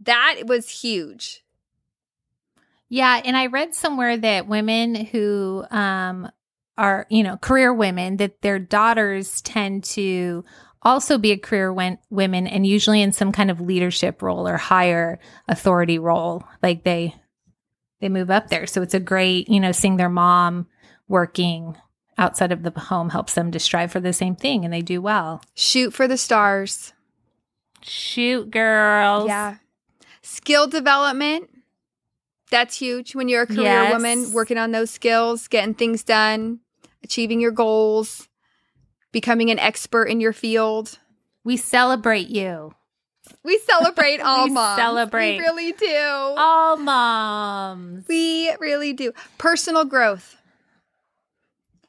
That 0.00 0.42
was 0.46 0.68
huge. 0.68 1.44
Yeah, 2.88 3.20
and 3.24 3.36
I 3.36 3.46
read 3.46 3.74
somewhere 3.74 4.16
that 4.16 4.46
women 4.46 4.94
who 4.94 5.64
um 5.70 6.30
are, 6.76 7.06
you 7.08 7.22
know, 7.22 7.36
career 7.36 7.72
women 7.72 8.16
that 8.16 8.42
their 8.42 8.58
daughters 8.58 9.40
tend 9.42 9.84
to 9.84 10.44
also 10.84 11.18
be 11.18 11.30
a 11.32 11.38
career 11.38 11.72
wen- 11.72 11.98
women 12.10 12.46
and 12.46 12.66
usually 12.66 13.00
in 13.02 13.12
some 13.12 13.32
kind 13.32 13.50
of 13.50 13.60
leadership 13.60 14.20
role 14.22 14.46
or 14.46 14.56
higher 14.56 15.18
authority 15.48 15.98
role 15.98 16.44
like 16.62 16.84
they 16.84 17.14
they 18.00 18.08
move 18.08 18.30
up 18.30 18.48
there 18.48 18.66
so 18.66 18.82
it's 18.82 18.94
a 18.94 19.00
great 19.00 19.48
you 19.48 19.58
know 19.60 19.72
seeing 19.72 19.96
their 19.96 20.08
mom 20.10 20.66
working 21.08 21.76
outside 22.18 22.52
of 22.52 22.62
the 22.62 22.70
home 22.78 23.10
helps 23.10 23.34
them 23.34 23.50
to 23.50 23.58
strive 23.58 23.90
for 23.90 24.00
the 24.00 24.12
same 24.12 24.36
thing 24.36 24.64
and 24.64 24.72
they 24.72 24.80
do 24.82 25.02
well. 25.02 25.42
Shoot 25.54 25.92
for 25.92 26.06
the 26.06 26.16
stars. 26.16 26.92
Shoot, 27.82 28.50
girls. 28.50 29.26
Yeah. 29.26 29.56
Skill 30.22 30.66
development. 30.68 31.50
That's 32.50 32.78
huge 32.78 33.14
when 33.16 33.28
you're 33.28 33.42
a 33.42 33.46
career 33.46 33.62
Yes. 33.64 33.92
woman, 33.92 34.32
working 34.32 34.58
on 34.58 34.70
those 34.70 34.90
skills, 34.90 35.48
getting 35.48 35.74
things 35.74 36.04
done, 36.04 36.60
achieving 37.02 37.40
your 37.40 37.50
goals, 37.50 38.28
becoming 39.14 39.48
an 39.50 39.58
expert 39.58 40.04
in 40.04 40.20
your 40.20 40.34
field. 40.34 40.98
We 41.44 41.56
celebrate 41.56 42.28
you. 42.28 42.74
We 43.42 43.58
celebrate 43.60 44.20
all 44.20 44.44
We 44.44 44.50
moms. 44.50 44.78
celebrate. 44.78 45.38
We 45.38 45.44
really 45.44 45.72
do. 45.72 45.96
All 46.36 46.76
moms. 46.76 48.04
We 48.08 48.54
really 48.60 48.92
do. 48.92 49.12
Personal 49.38 49.86
growth. 49.86 50.36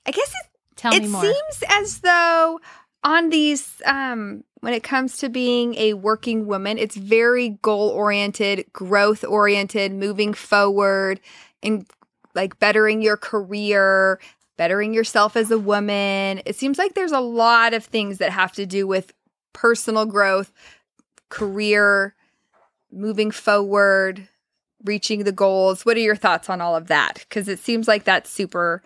I 0.05 0.11
guess 0.11 0.29
it, 0.29 0.49
Tell 0.77 0.93
it 0.93 1.01
me 1.01 1.07
more. 1.09 1.21
seems 1.23 1.63
as 1.67 1.99
though 1.99 2.59
on 3.03 3.29
these, 3.29 3.81
um, 3.85 4.43
when 4.61 4.73
it 4.73 4.83
comes 4.83 5.17
to 5.17 5.29
being 5.29 5.75
a 5.75 5.93
working 5.93 6.45
woman, 6.47 6.77
it's 6.77 6.95
very 6.95 7.49
goal 7.61 7.89
oriented, 7.89 8.65
growth 8.71 9.23
oriented, 9.23 9.93
moving 9.93 10.33
forward, 10.33 11.19
and 11.63 11.87
like 12.35 12.59
bettering 12.59 13.01
your 13.01 13.15
career, 13.17 14.19
bettering 14.57 14.93
yourself 14.93 15.35
as 15.35 15.51
a 15.51 15.59
woman. 15.59 16.41
It 16.45 16.55
seems 16.55 16.77
like 16.77 16.93
there's 16.93 17.11
a 17.11 17.19
lot 17.19 17.73
of 17.73 17.83
things 17.83 18.17
that 18.19 18.31
have 18.31 18.51
to 18.53 18.65
do 18.65 18.87
with 18.87 19.13
personal 19.53 20.05
growth, 20.05 20.51
career, 21.29 22.15
moving 22.91 23.31
forward, 23.31 24.27
reaching 24.83 25.23
the 25.23 25.31
goals. 25.31 25.85
What 25.85 25.97
are 25.97 26.01
your 26.01 26.15
thoughts 26.15 26.49
on 26.49 26.61
all 26.61 26.75
of 26.75 26.87
that? 26.87 27.15
Because 27.19 27.47
it 27.47 27.59
seems 27.59 27.87
like 27.87 28.03
that's 28.03 28.29
super. 28.29 28.81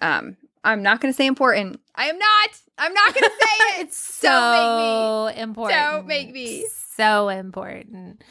Um, 0.00 0.36
I'm 0.64 0.82
not 0.82 1.00
going 1.00 1.12
to 1.12 1.16
say 1.16 1.26
important. 1.26 1.80
I 1.94 2.06
am 2.06 2.18
not. 2.18 2.60
I'm 2.76 2.92
not 2.92 3.14
going 3.14 3.24
to 3.24 3.30
say 3.30 3.80
it. 3.80 3.86
it's 3.86 3.96
so 4.14 4.28
Don't 4.28 5.38
important. 5.38 5.80
Don't 5.80 6.06
make 6.06 6.32
me. 6.32 6.66
So 6.96 7.28
important. 7.28 8.22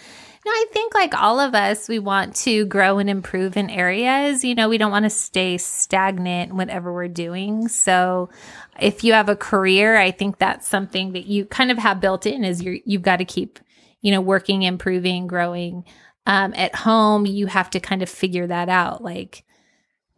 No, 0.45 0.51
I 0.51 0.65
think 0.73 0.93
like 0.93 1.13
all 1.15 1.39
of 1.39 1.55
us, 1.55 1.87
we 1.87 1.99
want 1.99 2.35
to 2.37 2.65
grow 2.65 2.99
and 2.99 3.09
improve 3.09 3.55
in 3.55 3.69
areas. 3.69 4.43
You 4.43 4.55
know, 4.55 4.67
we 4.67 4.77
don't 4.77 4.91
want 4.91 5.05
to 5.05 5.09
stay 5.09 5.57
stagnant 5.57 6.53
whatever 6.53 6.91
we're 6.93 7.07
doing. 7.07 7.69
So 7.69 8.29
if 8.77 9.05
you 9.05 9.13
have 9.13 9.29
a 9.29 9.37
career, 9.37 9.95
I 9.97 10.11
think 10.11 10.39
that's 10.39 10.67
something 10.67 11.13
that 11.13 11.27
you 11.27 11.45
kind 11.45 11.71
of 11.71 11.77
have 11.77 12.01
built 12.01 12.25
in 12.25 12.43
is 12.43 12.61
you're, 12.61 12.77
you've 12.83 13.03
got 13.03 13.17
to 13.17 13.25
keep, 13.25 13.57
you 14.01 14.11
know, 14.11 14.19
working, 14.19 14.63
improving, 14.63 15.27
growing. 15.27 15.85
Um, 16.25 16.53
at 16.55 16.75
home, 16.75 17.25
you 17.25 17.47
have 17.47 17.69
to 17.69 17.79
kind 17.79 18.01
of 18.03 18.09
figure 18.09 18.47
that 18.47 18.67
out. 18.67 19.01
Like, 19.01 19.45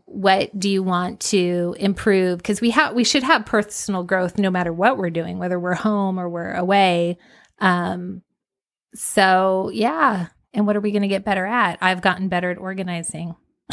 what 0.05 0.57
do 0.57 0.69
you 0.69 0.81
want 0.83 1.19
to 1.19 1.75
improve 1.79 2.37
because 2.37 2.61
we 2.61 2.69
have 2.69 2.93
we 2.93 3.03
should 3.03 3.23
have 3.23 3.45
personal 3.45 4.03
growth 4.03 4.37
no 4.37 4.51
matter 4.51 4.71
what 4.71 4.97
we're 4.99 5.09
doing 5.09 5.39
whether 5.39 5.59
we're 5.59 5.73
home 5.73 6.19
or 6.19 6.29
we're 6.29 6.53
away 6.53 7.17
um 7.59 8.21
so 8.95 9.69
yeah. 9.73 10.27
And 10.53 10.65
what 10.65 10.75
are 10.75 10.81
we 10.81 10.91
going 10.91 11.01
to 11.01 11.07
get 11.07 11.25
better 11.25 11.45
at? 11.45 11.77
I've 11.81 12.01
gotten 12.01 12.29
better 12.29 12.49
at 12.49 12.57
organizing. 12.57 13.35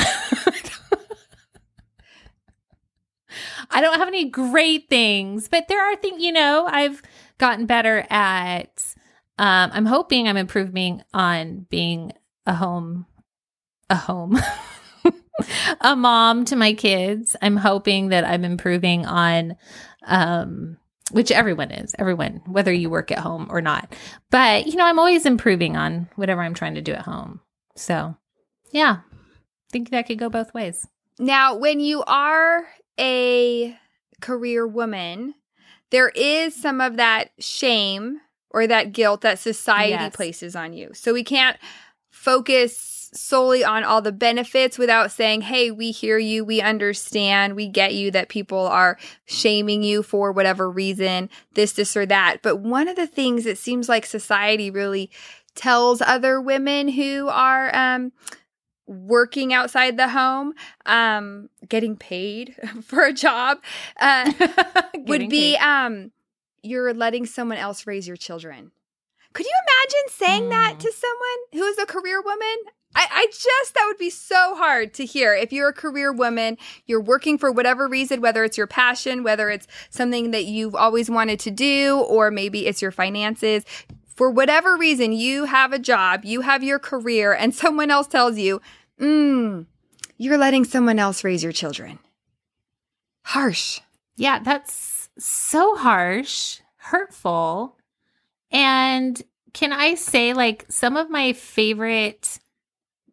I 3.70 3.80
don't 3.80 3.98
have 3.98 4.08
any 4.08 4.28
great 4.28 4.90
things 4.90 5.48
but 5.48 5.66
there 5.68 5.80
are 5.80 5.96
things 5.96 6.22
you 6.22 6.30
know 6.30 6.66
i've 6.70 7.00
gotten 7.38 7.64
better 7.64 8.06
at 8.10 8.94
um 9.38 9.70
i'm 9.72 9.86
hoping 9.86 10.28
i'm 10.28 10.36
improving 10.36 11.02
on 11.14 11.66
being 11.70 12.12
a 12.44 12.54
home 12.54 13.06
a 13.88 13.94
home 13.94 14.38
a 15.80 15.96
mom 15.96 16.44
to 16.46 16.56
my 16.56 16.74
kids. 16.74 17.36
I'm 17.42 17.56
hoping 17.56 18.08
that 18.08 18.24
I'm 18.24 18.44
improving 18.44 19.06
on 19.06 19.56
um 20.06 20.76
which 21.12 21.30
everyone 21.30 21.70
is, 21.70 21.94
everyone, 21.98 22.42
whether 22.46 22.72
you 22.72 22.90
work 22.90 23.10
at 23.10 23.18
home 23.18 23.46
or 23.50 23.60
not. 23.60 23.94
But, 24.30 24.66
you 24.66 24.76
know, 24.76 24.84
I'm 24.86 24.98
always 24.98 25.24
improving 25.26 25.76
on 25.76 26.08
whatever 26.16 26.42
I'm 26.42 26.54
trying 26.54 26.74
to 26.74 26.82
do 26.82 26.92
at 26.92 27.02
home. 27.02 27.40
So, 27.76 28.16
yeah. 28.70 28.98
I 29.00 29.70
think 29.70 29.90
that 29.90 30.06
could 30.06 30.18
go 30.18 30.28
both 30.28 30.52
ways. 30.52 30.86
Now, 31.18 31.54
when 31.54 31.80
you 31.80 32.02
are 32.04 32.66
a 32.98 33.76
career 34.20 34.66
woman, 34.66 35.34
there 35.90 36.08
is 36.10 36.54
some 36.54 36.80
of 36.80 36.96
that 36.96 37.30
shame 37.38 38.20
or 38.50 38.66
that 38.66 38.92
guilt 38.92 39.22
that 39.22 39.38
society 39.38 39.92
Yes. 39.92 40.16
places 40.16 40.56
on 40.56 40.72
you. 40.72 40.90
So 40.94 41.12
we 41.12 41.24
can't 41.24 41.56
focus 42.12 43.10
solely 43.14 43.64
on 43.64 43.84
all 43.84 44.00
the 44.00 44.12
benefits 44.12 44.78
without 44.78 45.10
saying, 45.10 45.42
hey, 45.42 45.70
we 45.70 45.90
hear 45.90 46.18
you, 46.18 46.44
we 46.44 46.60
understand, 46.60 47.54
we 47.54 47.66
get 47.66 47.94
you 47.94 48.10
that 48.10 48.28
people 48.28 48.66
are 48.66 48.98
shaming 49.26 49.82
you 49.82 50.02
for 50.02 50.32
whatever 50.32 50.70
reason, 50.70 51.28
this, 51.54 51.72
this, 51.72 51.96
or 51.96 52.06
that. 52.06 52.38
But 52.42 52.56
one 52.56 52.88
of 52.88 52.96
the 52.96 53.06
things 53.06 53.44
it 53.44 53.58
seems 53.58 53.88
like 53.88 54.06
society 54.06 54.70
really 54.70 55.10
tells 55.54 56.00
other 56.00 56.40
women 56.40 56.88
who 56.88 57.28
are 57.28 57.74
um, 57.76 58.12
working 58.86 59.52
outside 59.52 59.96
the 59.96 60.08
home, 60.08 60.54
um, 60.86 61.50
getting 61.68 61.96
paid 61.96 62.54
for 62.82 63.04
a 63.04 63.12
job, 63.12 63.58
uh, 64.00 64.32
would 64.96 65.28
be 65.28 65.56
um, 65.56 66.12
you're 66.62 66.94
letting 66.94 67.26
someone 67.26 67.58
else 67.58 67.86
raise 67.86 68.06
your 68.06 68.16
children. 68.16 68.70
Could 69.32 69.46
you 69.46 69.52
imagine 69.52 70.08
saying 70.10 70.48
that 70.50 70.74
Mm. 70.76 70.78
to 70.80 70.92
someone 70.92 71.38
who 71.52 71.64
is 71.64 71.78
a 71.78 71.86
career 71.86 72.20
woman? 72.22 72.56
I, 72.94 73.06
I 73.10 73.26
just, 73.30 73.74
that 73.74 73.84
would 73.86 73.96
be 73.96 74.10
so 74.10 74.54
hard 74.54 74.92
to 74.94 75.06
hear. 75.06 75.34
If 75.34 75.50
you're 75.52 75.70
a 75.70 75.72
career 75.72 76.12
woman, 76.12 76.58
you're 76.84 77.00
working 77.00 77.38
for 77.38 77.50
whatever 77.50 77.88
reason, 77.88 78.20
whether 78.20 78.44
it's 78.44 78.58
your 78.58 78.66
passion, 78.66 79.22
whether 79.22 79.48
it's 79.48 79.66
something 79.88 80.30
that 80.32 80.44
you've 80.44 80.74
always 80.74 81.08
wanted 81.08 81.40
to 81.40 81.50
do, 81.50 82.00
or 82.00 82.30
maybe 82.30 82.66
it's 82.66 82.82
your 82.82 82.90
finances. 82.90 83.64
For 84.14 84.30
whatever 84.30 84.76
reason, 84.76 85.12
you 85.12 85.46
have 85.46 85.72
a 85.72 85.78
job, 85.78 86.26
you 86.26 86.42
have 86.42 86.62
your 86.62 86.78
career, 86.78 87.32
and 87.32 87.54
someone 87.62 87.90
else 87.90 88.08
tells 88.08 88.36
you, 88.36 88.60
mm, 89.00 89.64
you're 90.18 90.36
letting 90.38 90.64
someone 90.64 90.98
else 90.98 91.24
raise 91.24 91.42
your 91.42 91.52
children. 91.52 91.98
Harsh. 93.24 93.80
Yeah, 94.16 94.40
that's 94.40 95.08
so 95.18 95.76
harsh, 95.76 96.60
hurtful. 96.76 97.78
And 98.52 99.20
can 99.52 99.72
I 99.72 99.94
say, 99.94 100.32
like, 100.32 100.66
some 100.68 100.96
of 100.96 101.10
my 101.10 101.32
favorite 101.32 102.38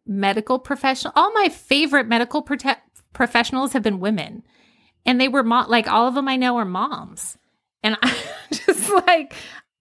medical 0.06 0.58
professional, 0.58 1.12
all 1.16 1.32
my 1.32 1.48
favorite 1.48 2.08
medical 2.08 2.42
prote- 2.42 2.76
professionals 3.12 3.72
have 3.72 3.82
been 3.82 4.00
women. 4.00 4.42
And 5.06 5.20
they 5.20 5.28
were 5.28 5.42
mo- 5.42 5.66
like, 5.68 5.88
all 5.88 6.06
of 6.06 6.14
them 6.14 6.28
I 6.28 6.36
know 6.36 6.56
are 6.56 6.64
moms. 6.64 7.38
And 7.82 7.96
I'm 8.02 8.14
just 8.52 8.90
like, 9.06 9.34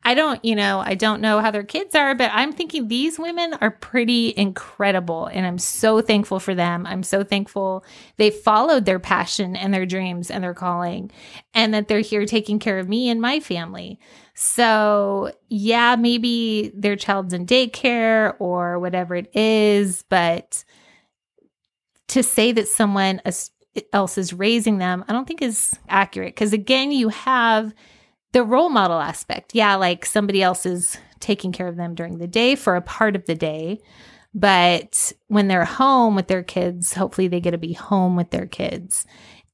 I 0.09 0.15
don't, 0.15 0.43
you 0.43 0.55
know, 0.55 0.79
I 0.83 0.95
don't 0.95 1.21
know 1.21 1.39
how 1.39 1.51
their 1.51 1.61
kids 1.61 1.93
are, 1.93 2.15
but 2.15 2.31
I'm 2.33 2.51
thinking 2.51 2.87
these 2.87 3.19
women 3.19 3.53
are 3.61 3.69
pretty 3.69 4.33
incredible. 4.35 5.27
And 5.27 5.45
I'm 5.45 5.59
so 5.59 6.01
thankful 6.01 6.39
for 6.39 6.55
them. 6.55 6.87
I'm 6.87 7.03
so 7.03 7.23
thankful 7.23 7.85
they 8.17 8.31
followed 8.31 8.85
their 8.85 8.97
passion 8.97 9.55
and 9.55 9.71
their 9.71 9.85
dreams 9.85 10.31
and 10.31 10.43
their 10.43 10.55
calling, 10.55 11.11
and 11.53 11.75
that 11.75 11.87
they're 11.87 11.99
here 11.99 12.25
taking 12.25 12.57
care 12.57 12.79
of 12.79 12.89
me 12.89 13.07
and 13.07 13.21
my 13.21 13.39
family. 13.39 13.99
So, 14.33 15.31
yeah, 15.47 15.95
maybe 15.95 16.71
their 16.73 16.95
child's 16.95 17.35
in 17.35 17.45
daycare 17.45 18.33
or 18.39 18.79
whatever 18.79 19.13
it 19.13 19.29
is, 19.35 20.03
but 20.09 20.63
to 22.07 22.23
say 22.23 22.51
that 22.51 22.67
someone 22.67 23.21
else 23.93 24.17
is 24.17 24.33
raising 24.33 24.79
them, 24.79 25.05
I 25.07 25.13
don't 25.13 25.27
think 25.27 25.43
is 25.43 25.75
accurate. 25.87 26.33
Because 26.33 26.51
again, 26.51 26.91
you 26.91 27.09
have 27.09 27.75
the 28.31 28.43
role 28.43 28.69
model 28.69 28.99
aspect. 28.99 29.55
Yeah, 29.55 29.75
like 29.75 30.05
somebody 30.05 30.41
else 30.41 30.65
is 30.65 30.97
taking 31.19 31.51
care 31.51 31.67
of 31.67 31.75
them 31.75 31.95
during 31.95 32.17
the 32.17 32.27
day 32.27 32.55
for 32.55 32.75
a 32.75 32.81
part 32.81 33.15
of 33.15 33.25
the 33.25 33.35
day. 33.35 33.79
But 34.33 35.11
when 35.27 35.47
they're 35.47 35.65
home 35.65 36.15
with 36.15 36.27
their 36.27 36.43
kids, 36.43 36.93
hopefully 36.93 37.27
they 37.27 37.39
get 37.39 37.51
to 37.51 37.57
be 37.57 37.73
home 37.73 38.15
with 38.15 38.29
their 38.29 38.45
kids 38.45 39.05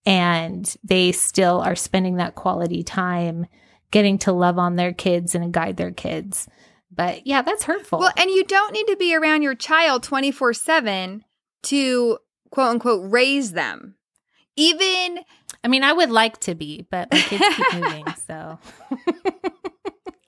and 0.06 0.76
they 0.84 1.12
still 1.12 1.62
are 1.62 1.76
spending 1.76 2.18
that 2.18 2.36
quality 2.36 2.84
time 2.84 3.48
getting 3.92 4.18
to 4.20 4.32
love 4.32 4.60
on 4.60 4.76
their 4.76 4.94
kids 4.94 5.34
and 5.34 5.54
guide 5.54 5.78
their 5.78 5.92
kids. 5.92 6.48
But 6.92 7.26
yeah, 7.26 7.42
that's 7.42 7.64
hurtful. 7.64 8.00
Well, 8.00 8.14
and 8.18 8.30
you 8.30 8.44
don't 8.44 8.74
need 8.74 8.88
to 8.88 8.96
be 8.96 9.16
around 9.16 9.42
your 9.42 9.56
child 9.56 10.04
24 10.04 10.54
7 10.54 11.24
to 11.64 12.18
quote 12.52 12.70
unquote 12.70 13.12
raise 13.12 13.54
them. 13.54 13.96
Even 14.56 15.20
I 15.66 15.68
mean, 15.68 15.84
I 15.84 15.94
would 15.94 16.12
like 16.12 16.40
to 16.42 16.54
be, 16.54 16.86
but 16.92 17.12
my 17.12 17.20
kids 17.20 17.44
keep 17.56 17.74
moving. 17.82 18.06
So 18.28 18.60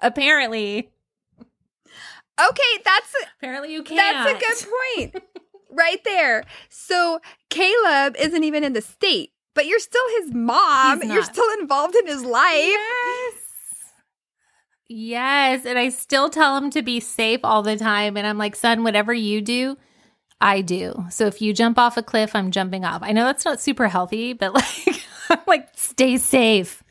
apparently, 0.02 0.90
okay, 1.40 2.82
that's 2.84 3.14
a, 3.14 3.28
apparently 3.38 3.72
you 3.72 3.84
can't. 3.84 3.98
that's 3.98 4.36
a 4.36 4.66
good 4.66 4.72
point 5.12 5.24
right 5.70 6.04
there. 6.04 6.44
So 6.70 7.20
Caleb 7.52 8.16
isn't 8.18 8.44
even 8.44 8.64
in 8.64 8.74
the 8.74 8.82
state, 8.82 9.30
but 9.54 9.68
you're 9.68 9.78
still 9.78 10.02
his 10.22 10.34
mom. 10.34 11.04
You're 11.04 11.22
still 11.22 11.52
involved 11.60 11.96
in 11.96 12.08
his 12.08 12.24
life. 12.26 12.56
Yes. 12.56 13.34
Yes. 14.90 15.66
And 15.68 15.78
I 15.78 15.90
still 15.90 16.32
tell 16.32 16.58
him 16.58 16.72
to 16.72 16.82
be 16.82 17.00
safe 17.00 17.42
all 17.44 17.62
the 17.62 17.78
time. 17.78 18.18
And 18.18 18.26
I'm 18.26 18.40
like, 18.40 18.56
son, 18.56 18.84
whatever 18.84 19.14
you 19.14 19.42
do, 19.42 19.78
I 20.42 20.62
do. 20.62 21.06
So 21.12 21.28
if 21.28 21.44
you 21.44 21.54
jump 21.54 21.78
off 21.78 21.96
a 21.96 22.02
cliff, 22.02 22.36
I'm 22.36 22.50
jumping 22.50 22.86
off. 22.86 23.04
I 23.04 23.12
know 23.12 23.26
that's 23.26 23.46
not 23.46 23.62
super 23.62 23.88
healthy, 23.88 24.34
but 24.34 24.56
like, 24.56 25.04
like 25.48 25.70
stay 25.76 26.18
safe. 26.18 26.84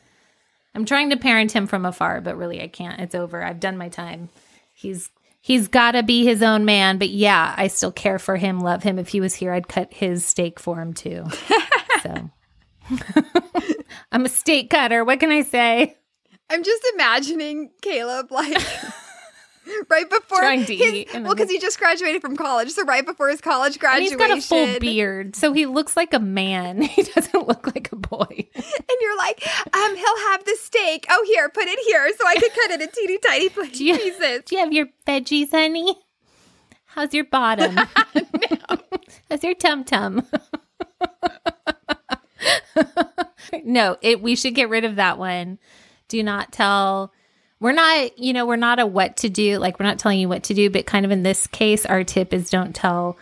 I'm 0.74 0.84
trying 0.84 1.10
to 1.10 1.16
parent 1.16 1.52
him 1.52 1.66
from 1.66 1.86
afar, 1.86 2.20
but 2.20 2.36
really 2.36 2.62
I 2.62 2.68
can't. 2.68 3.00
It's 3.00 3.14
over. 3.14 3.42
I've 3.42 3.60
done 3.60 3.78
my 3.78 3.88
time. 3.88 4.28
He's 4.74 5.10
he's 5.40 5.68
got 5.68 5.92
to 5.92 6.02
be 6.02 6.24
his 6.24 6.42
own 6.42 6.64
man, 6.64 6.98
but 6.98 7.08
yeah, 7.08 7.54
I 7.56 7.68
still 7.68 7.92
care 7.92 8.18
for 8.18 8.36
him, 8.36 8.60
love 8.60 8.82
him. 8.82 8.98
If 8.98 9.08
he 9.08 9.20
was 9.20 9.34
here, 9.34 9.52
I'd 9.52 9.68
cut 9.68 9.92
his 9.92 10.26
steak 10.26 10.58
for 10.60 10.80
him 10.80 10.92
too. 10.92 11.24
so 12.02 12.30
I'm 14.12 14.24
a 14.24 14.28
steak 14.28 14.70
cutter. 14.70 15.04
What 15.04 15.20
can 15.20 15.30
I 15.30 15.42
say? 15.42 15.96
I'm 16.50 16.62
just 16.62 16.82
imagining 16.94 17.70
Caleb 17.80 18.30
like 18.30 18.62
right 19.88 20.08
before 20.08 20.38
Trying 20.38 20.64
to 20.66 20.76
his, 20.76 20.94
eat 20.94 21.08
well, 21.14 21.34
because 21.34 21.50
he 21.50 21.58
just 21.58 21.78
graduated 21.78 22.20
from 22.20 22.36
college, 22.36 22.70
so 22.70 22.84
right 22.84 23.04
before 23.04 23.28
his 23.28 23.40
college 23.40 23.74
And 23.74 23.80
graduation, 23.80 24.18
he's 24.18 24.28
got 24.28 24.38
a 24.38 24.40
full 24.40 24.78
beard, 24.80 25.36
so 25.36 25.52
he 25.52 25.66
looks 25.66 25.96
like 25.96 26.12
a 26.14 26.18
man. 26.20 26.82
He 26.96 27.02
doesn't 27.02 27.46
look 27.46 27.66
like 27.66 27.90
a 27.92 27.96
boy. 27.96 28.26
and 28.54 28.96
you're 29.00 29.16
like, 29.18 29.46
um, 29.74 29.96
he'll 29.96 30.18
have 30.30 30.44
the 30.44 30.56
steak. 30.60 31.06
Oh, 31.10 31.24
here, 31.26 31.48
put 31.48 31.64
it 31.66 31.78
here, 31.86 32.10
so 32.16 32.26
I 32.26 32.34
could 32.34 32.52
cut 32.54 32.70
it 32.70 32.80
in 32.80 32.88
teeny 32.90 33.18
tiny 33.18 33.48
pl- 33.48 33.66
Do 33.66 33.84
you- 33.84 33.96
pieces. 33.98 34.42
Do 34.46 34.54
you 34.56 34.60
have 34.62 34.72
your 34.72 34.86
veggies, 35.06 35.50
honey? 35.50 35.96
How's 36.86 37.12
your 37.12 37.24
bottom? 37.24 37.76
How's 39.28 39.44
your 39.44 39.54
tum 39.54 39.84
tum? 39.84 40.26
no, 43.64 43.96
it. 44.00 44.22
We 44.22 44.36
should 44.36 44.54
get 44.54 44.68
rid 44.68 44.84
of 44.84 44.96
that 44.96 45.18
one. 45.18 45.58
Do 46.08 46.22
not 46.22 46.52
tell. 46.52 47.12
We're 47.60 47.72
not, 47.72 48.18
you 48.18 48.32
know, 48.32 48.44
we're 48.46 48.56
not 48.56 48.78
a 48.78 48.86
what 48.86 49.16
to 49.18 49.28
do. 49.28 49.58
Like 49.58 49.78
we're 49.78 49.86
not 49.86 49.98
telling 49.98 50.20
you 50.20 50.28
what 50.28 50.42
to 50.44 50.54
do, 50.54 50.68
but 50.70 50.86
kind 50.86 51.04
of 51.06 51.10
in 51.10 51.22
this 51.22 51.46
case, 51.46 51.86
our 51.86 52.04
tip 52.04 52.32
is 52.34 52.50
don't 52.50 52.74
tell 52.74 53.16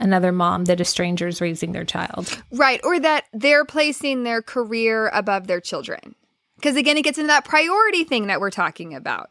another 0.00 0.32
mom 0.32 0.64
that 0.64 0.80
a 0.80 0.84
stranger 0.84 1.28
is 1.28 1.40
raising 1.40 1.72
their 1.72 1.84
child. 1.84 2.36
Right, 2.50 2.80
or 2.82 2.98
that 2.98 3.26
they're 3.32 3.64
placing 3.64 4.24
their 4.24 4.42
career 4.42 5.08
above 5.08 5.46
their 5.46 5.60
children. 5.60 6.16
Because 6.56 6.76
again, 6.76 6.96
it 6.96 7.02
gets 7.02 7.18
into 7.18 7.28
that 7.28 7.44
priority 7.44 8.04
thing 8.04 8.26
that 8.26 8.40
we're 8.40 8.50
talking 8.50 8.94
about. 8.94 9.30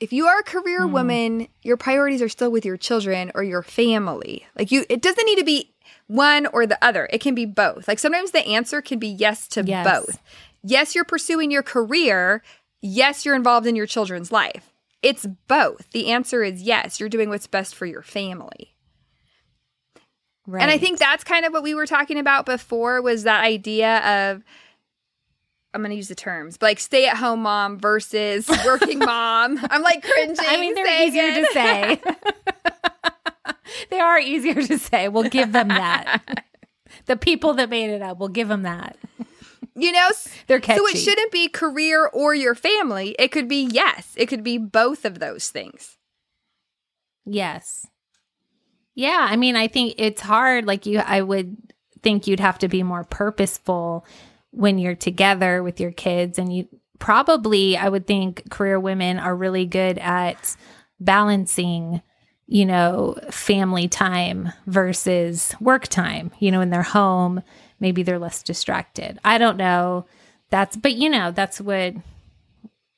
If 0.00 0.12
you 0.12 0.26
are 0.26 0.38
a 0.38 0.44
career 0.44 0.86
Hmm. 0.86 0.92
woman, 0.92 1.48
your 1.62 1.76
priorities 1.76 2.22
are 2.22 2.28
still 2.28 2.50
with 2.50 2.64
your 2.64 2.76
children 2.76 3.32
or 3.34 3.42
your 3.42 3.62
family. 3.62 4.46
Like 4.56 4.70
you 4.70 4.86
it 4.88 5.02
doesn't 5.02 5.26
need 5.26 5.38
to 5.38 5.44
be 5.44 5.74
one 6.06 6.46
or 6.46 6.66
the 6.66 6.82
other. 6.82 7.06
It 7.12 7.20
can 7.20 7.34
be 7.34 7.44
both. 7.44 7.86
Like 7.86 7.98
sometimes 7.98 8.30
the 8.30 8.46
answer 8.46 8.80
can 8.80 8.98
be 8.98 9.08
yes 9.08 9.46
to 9.48 9.62
Yes. 9.64 9.84
both. 9.84 10.18
Yes, 10.62 10.94
you're 10.94 11.04
pursuing 11.04 11.50
your 11.50 11.62
career. 11.62 12.42
Yes, 12.80 13.24
you're 13.24 13.34
involved 13.34 13.66
in 13.66 13.76
your 13.76 13.86
children's 13.86 14.30
life. 14.30 14.72
It's 15.02 15.26
both. 15.46 15.90
The 15.92 16.10
answer 16.10 16.42
is 16.42 16.62
yes, 16.62 17.00
you're 17.00 17.08
doing 17.08 17.28
what's 17.28 17.46
best 17.46 17.74
for 17.74 17.86
your 17.86 18.02
family. 18.02 18.74
Right. 20.46 20.62
And 20.62 20.70
I 20.70 20.78
think 20.78 20.98
that's 20.98 21.24
kind 21.24 21.44
of 21.44 21.52
what 21.52 21.62
we 21.62 21.74
were 21.74 21.86
talking 21.86 22.18
about 22.18 22.46
before 22.46 23.02
was 23.02 23.24
that 23.24 23.44
idea 23.44 24.32
of 24.32 24.42
I'm 25.74 25.82
going 25.82 25.90
to 25.90 25.96
use 25.96 26.08
the 26.08 26.14
terms, 26.14 26.56
but 26.56 26.66
like 26.66 26.80
stay 26.80 27.06
at 27.06 27.16
home 27.18 27.42
mom 27.42 27.78
versus 27.78 28.48
working 28.64 28.98
mom. 28.98 29.60
I'm 29.70 29.82
like 29.82 30.02
cringing. 30.02 30.36
I 30.40 30.58
mean, 30.58 30.74
they're 30.74 31.06
easier 31.06 31.24
it. 31.24 31.34
to 31.34 31.52
say. 31.52 32.02
they 33.90 34.00
are 34.00 34.18
easier 34.18 34.62
to 34.62 34.78
say. 34.78 35.08
We'll 35.08 35.28
give 35.28 35.52
them 35.52 35.68
that. 35.68 36.46
the 37.06 37.16
people 37.16 37.54
that 37.54 37.68
made 37.68 37.90
it 37.90 38.02
up, 38.02 38.18
we'll 38.18 38.28
give 38.28 38.48
them 38.48 38.62
that. 38.62 38.96
You 39.78 39.92
know, 39.92 40.08
They're 40.48 40.62
so 40.62 40.88
it 40.88 40.96
shouldn't 40.96 41.30
be 41.30 41.48
career 41.48 42.06
or 42.06 42.34
your 42.34 42.54
family. 42.54 43.14
It 43.18 43.28
could 43.28 43.48
be 43.48 43.62
yes. 43.62 44.12
It 44.16 44.26
could 44.26 44.42
be 44.42 44.58
both 44.58 45.04
of 45.04 45.20
those 45.20 45.50
things. 45.50 45.96
Yes. 47.24 47.86
Yeah, 48.94 49.28
I 49.30 49.36
mean, 49.36 49.54
I 49.54 49.68
think 49.68 49.94
it's 49.98 50.20
hard. 50.20 50.66
Like 50.66 50.84
you, 50.84 50.98
I 50.98 51.22
would 51.22 51.56
think 52.02 52.26
you'd 52.26 52.40
have 52.40 52.58
to 52.58 52.68
be 52.68 52.82
more 52.82 53.04
purposeful 53.04 54.04
when 54.50 54.78
you're 54.78 54.96
together 54.96 55.62
with 55.62 55.78
your 55.78 55.92
kids, 55.92 56.38
and 56.38 56.52
you 56.52 56.66
probably, 56.98 57.76
I 57.76 57.88
would 57.88 58.08
think, 58.08 58.50
career 58.50 58.80
women 58.80 59.18
are 59.20 59.36
really 59.36 59.66
good 59.66 59.98
at 59.98 60.56
balancing, 60.98 62.02
you 62.48 62.66
know, 62.66 63.16
family 63.30 63.86
time 63.86 64.52
versus 64.66 65.54
work 65.60 65.86
time. 65.86 66.32
You 66.40 66.50
know, 66.50 66.60
in 66.60 66.70
their 66.70 66.82
home, 66.82 67.42
maybe 67.80 68.02
they're 68.02 68.18
less 68.18 68.42
distracted. 68.42 69.18
I 69.24 69.38
don't 69.38 69.56
know. 69.56 70.06
That's, 70.50 70.76
but 70.76 70.94
you 70.94 71.08
know, 71.10 71.30
that's 71.30 71.60
what 71.60 71.94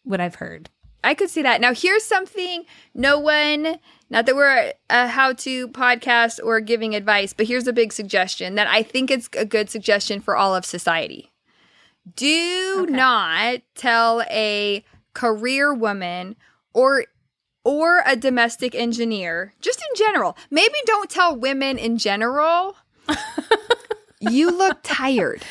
what 0.05 0.21
I've 0.21 0.37
heard. 0.37 0.71
I 1.03 1.15
could 1.15 1.31
see 1.31 1.43
that. 1.43 1.61
Now, 1.61 1.73
here's 1.75 2.05
something 2.05 2.65
no 2.95 3.19
one, 3.19 3.77
not 4.11 4.27
that 4.27 4.37
we're 4.37 4.73
a 4.91 5.09
how 5.09 5.33
to 5.33 5.69
podcast 5.69 6.41
or 6.45 6.61
giving 6.61 6.95
advice, 6.95 7.33
but 7.33 7.47
here's 7.47 7.67
a 7.67 7.73
big 7.73 7.93
suggestion 7.93 8.55
that 8.57 8.67
I 8.67 8.83
think 8.83 9.11
it's 9.11 9.29
a 9.37 9.45
good 9.47 9.71
suggestion 9.71 10.21
for 10.21 10.37
all 10.37 10.55
of 10.55 10.65
society. 10.65 11.31
Do 12.17 12.83
Okay. 12.83 12.93
not 12.93 13.61
tell 13.75 14.23
a 14.31 14.85
career 15.15 15.73
woman 15.75 16.37
or 16.75 17.05
or 17.65 18.03
a 18.07 18.17
domestic 18.17 18.75
engineer, 18.75 19.53
just 19.61 19.81
in 19.81 19.97
general. 19.97 20.37
Maybe 20.51 20.75
don't 20.87 21.11
tell 21.11 21.37
women 21.37 21.79
in 21.79 21.99
general. 21.99 22.77
you 24.21 24.51
look 24.57 24.79
tired. 24.83 25.43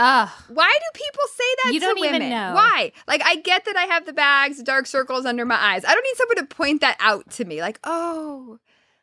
Ugh. 0.00 0.28
Why 0.48 0.72
do 0.72 0.84
people 0.94 1.22
say 1.36 1.44
that 1.64 1.74
You 1.74 1.80
to 1.80 1.86
don't 1.86 1.98
even 1.98 2.12
women? 2.12 2.30
know. 2.30 2.52
Why? 2.54 2.92
Like, 3.08 3.20
I 3.24 3.36
get 3.36 3.64
that 3.64 3.76
I 3.76 3.82
have 3.86 4.06
the 4.06 4.12
bags, 4.12 4.62
dark 4.62 4.86
circles 4.86 5.26
under 5.26 5.44
my 5.44 5.56
eyes. 5.56 5.84
I 5.84 5.92
don't 5.92 6.04
need 6.04 6.16
someone 6.16 6.36
to 6.36 6.54
point 6.54 6.80
that 6.82 6.96
out 7.00 7.28
to 7.32 7.44
me. 7.44 7.60
Like, 7.60 7.80
oh, 7.82 8.58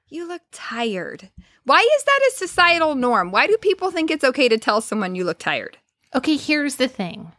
you 0.07 0.25
look 0.25 0.41
tired. 0.53 1.29
Why 1.65 1.79
is 1.97 2.03
that 2.05 2.19
a 2.29 2.35
societal 2.37 2.95
norm? 2.95 3.31
Why 3.31 3.45
do 3.45 3.57
people 3.57 3.91
think 3.91 4.09
it's 4.09 4.23
okay 4.23 4.47
to 4.47 4.57
tell 4.57 4.79
someone 4.79 5.15
you 5.15 5.25
look 5.25 5.39
tired? 5.39 5.77
Okay, 6.13 6.37
here's 6.37 6.77
the 6.77 6.87
thing. 6.87 7.33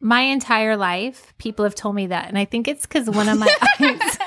My 0.00 0.22
entire 0.22 0.76
life, 0.76 1.32
people 1.38 1.64
have 1.64 1.76
told 1.76 1.94
me 1.94 2.08
that. 2.08 2.26
And 2.28 2.36
I 2.36 2.44
think 2.44 2.66
it's 2.66 2.86
because 2.86 3.08
one 3.08 3.28
of 3.28 3.38
my 3.38 3.54
eyes. 3.80 4.18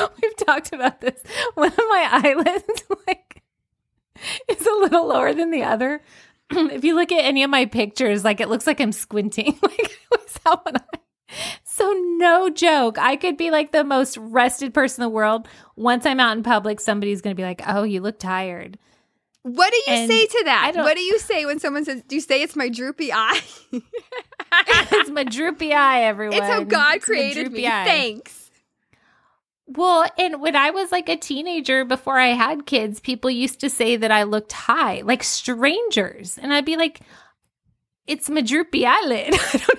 We've 0.22 0.36
talked 0.36 0.72
about 0.74 1.00
this. 1.00 1.22
One 1.54 1.68
of 1.68 1.76
my 1.78 2.08
eyelids, 2.22 2.84
like, 3.06 3.19
is 4.48 4.66
a 4.66 4.70
little 4.80 5.06
lower 5.06 5.32
than 5.34 5.50
the 5.50 5.62
other. 5.64 6.00
if 6.50 6.84
you 6.84 6.94
look 6.94 7.12
at 7.12 7.24
any 7.24 7.42
of 7.42 7.50
my 7.50 7.66
pictures, 7.66 8.24
like, 8.24 8.40
it 8.40 8.48
looks 8.48 8.66
like 8.66 8.80
I'm 8.80 8.92
squinting. 8.92 9.58
like, 9.62 9.98
I 10.12 10.16
always 10.16 10.38
have 10.46 10.60
one 10.64 10.76
eye. 10.76 10.98
So, 11.64 11.90
no 12.18 12.50
joke. 12.50 12.98
I 12.98 13.16
could 13.16 13.36
be 13.36 13.50
like 13.50 13.72
the 13.72 13.84
most 13.84 14.16
rested 14.16 14.74
person 14.74 15.02
in 15.02 15.06
the 15.06 15.14
world. 15.14 15.46
Once 15.76 16.04
I'm 16.04 16.18
out 16.20 16.36
in 16.36 16.42
public, 16.42 16.80
somebody's 16.80 17.20
going 17.22 17.34
to 17.34 17.40
be 17.40 17.46
like, 17.46 17.62
oh, 17.66 17.84
you 17.84 18.00
look 18.00 18.18
tired. 18.18 18.78
What 19.42 19.70
do 19.70 19.76
you 19.76 19.98
And 20.00 20.10
say 20.10 20.26
to 20.26 20.42
that? 20.46 20.72
What 20.74 20.96
do 20.96 21.02
you 21.02 21.18
say 21.18 21.46
when 21.46 21.58
someone 21.60 21.86
says, 21.86 22.02
Do 22.06 22.14
you 22.14 22.20
say 22.20 22.42
it's 22.42 22.56
my 22.56 22.68
droopy 22.68 23.10
eye? 23.10 23.40
it's 23.72 25.08
my 25.10 25.24
droopy 25.24 25.72
eye, 25.72 26.02
everyone. 26.02 26.36
it's 26.36 26.46
how 26.46 26.62
God 26.62 26.96
It's 26.96 27.06
created 27.06 27.50
me. 27.50 27.66
eye. 27.66 27.84
Thanks. 27.86 28.39
Well, 29.76 30.04
and 30.18 30.40
when 30.40 30.56
I 30.56 30.70
was 30.70 30.90
like 30.90 31.08
a 31.08 31.16
teenager 31.16 31.84
before 31.84 32.18
I 32.18 32.28
had 32.28 32.66
kids, 32.66 32.98
people 32.98 33.30
used 33.30 33.60
to 33.60 33.70
say 33.70 33.96
that 33.96 34.10
I 34.10 34.24
looked 34.24 34.52
high, 34.52 35.02
like 35.02 35.22
strangers. 35.22 36.38
And 36.38 36.52
I'd 36.52 36.64
be 36.64 36.76
like, 36.76 37.00
it's 38.06 38.28
my 38.28 38.40
droopy 38.40 38.84
eyelid. 38.86 39.34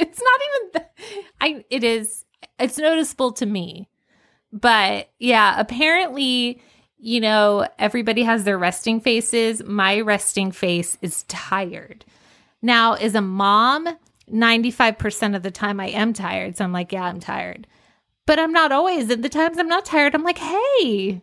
It's 0.00 0.20
not 0.20 0.40
even 0.48 0.70
the, 0.72 1.24
I 1.40 1.64
it 1.70 1.84
is 1.84 2.24
it's 2.58 2.78
noticeable 2.78 3.32
to 3.32 3.46
me. 3.46 3.88
But 4.52 5.10
yeah, 5.18 5.54
apparently, 5.58 6.60
you 6.98 7.20
know, 7.20 7.68
everybody 7.78 8.22
has 8.22 8.44
their 8.44 8.58
resting 8.58 9.00
faces. 9.00 9.62
My 9.62 10.00
resting 10.00 10.50
face 10.52 10.98
is 11.02 11.24
tired. 11.24 12.04
Now, 12.62 12.94
as 12.94 13.14
a 13.14 13.20
mom, 13.20 13.88
95% 14.32 15.36
of 15.36 15.42
the 15.42 15.50
time 15.50 15.78
I 15.80 15.88
am 15.88 16.12
tired. 16.12 16.56
So 16.56 16.64
I'm 16.64 16.72
like, 16.72 16.92
yeah, 16.92 17.04
I'm 17.04 17.20
tired 17.20 17.66
but 18.30 18.38
I'm 18.38 18.52
not 18.52 18.70
always. 18.70 19.10
And 19.10 19.24
the 19.24 19.28
times 19.28 19.58
I'm 19.58 19.66
not 19.66 19.84
tired, 19.84 20.14
I'm 20.14 20.22
like, 20.22 20.38
hey. 20.38 21.20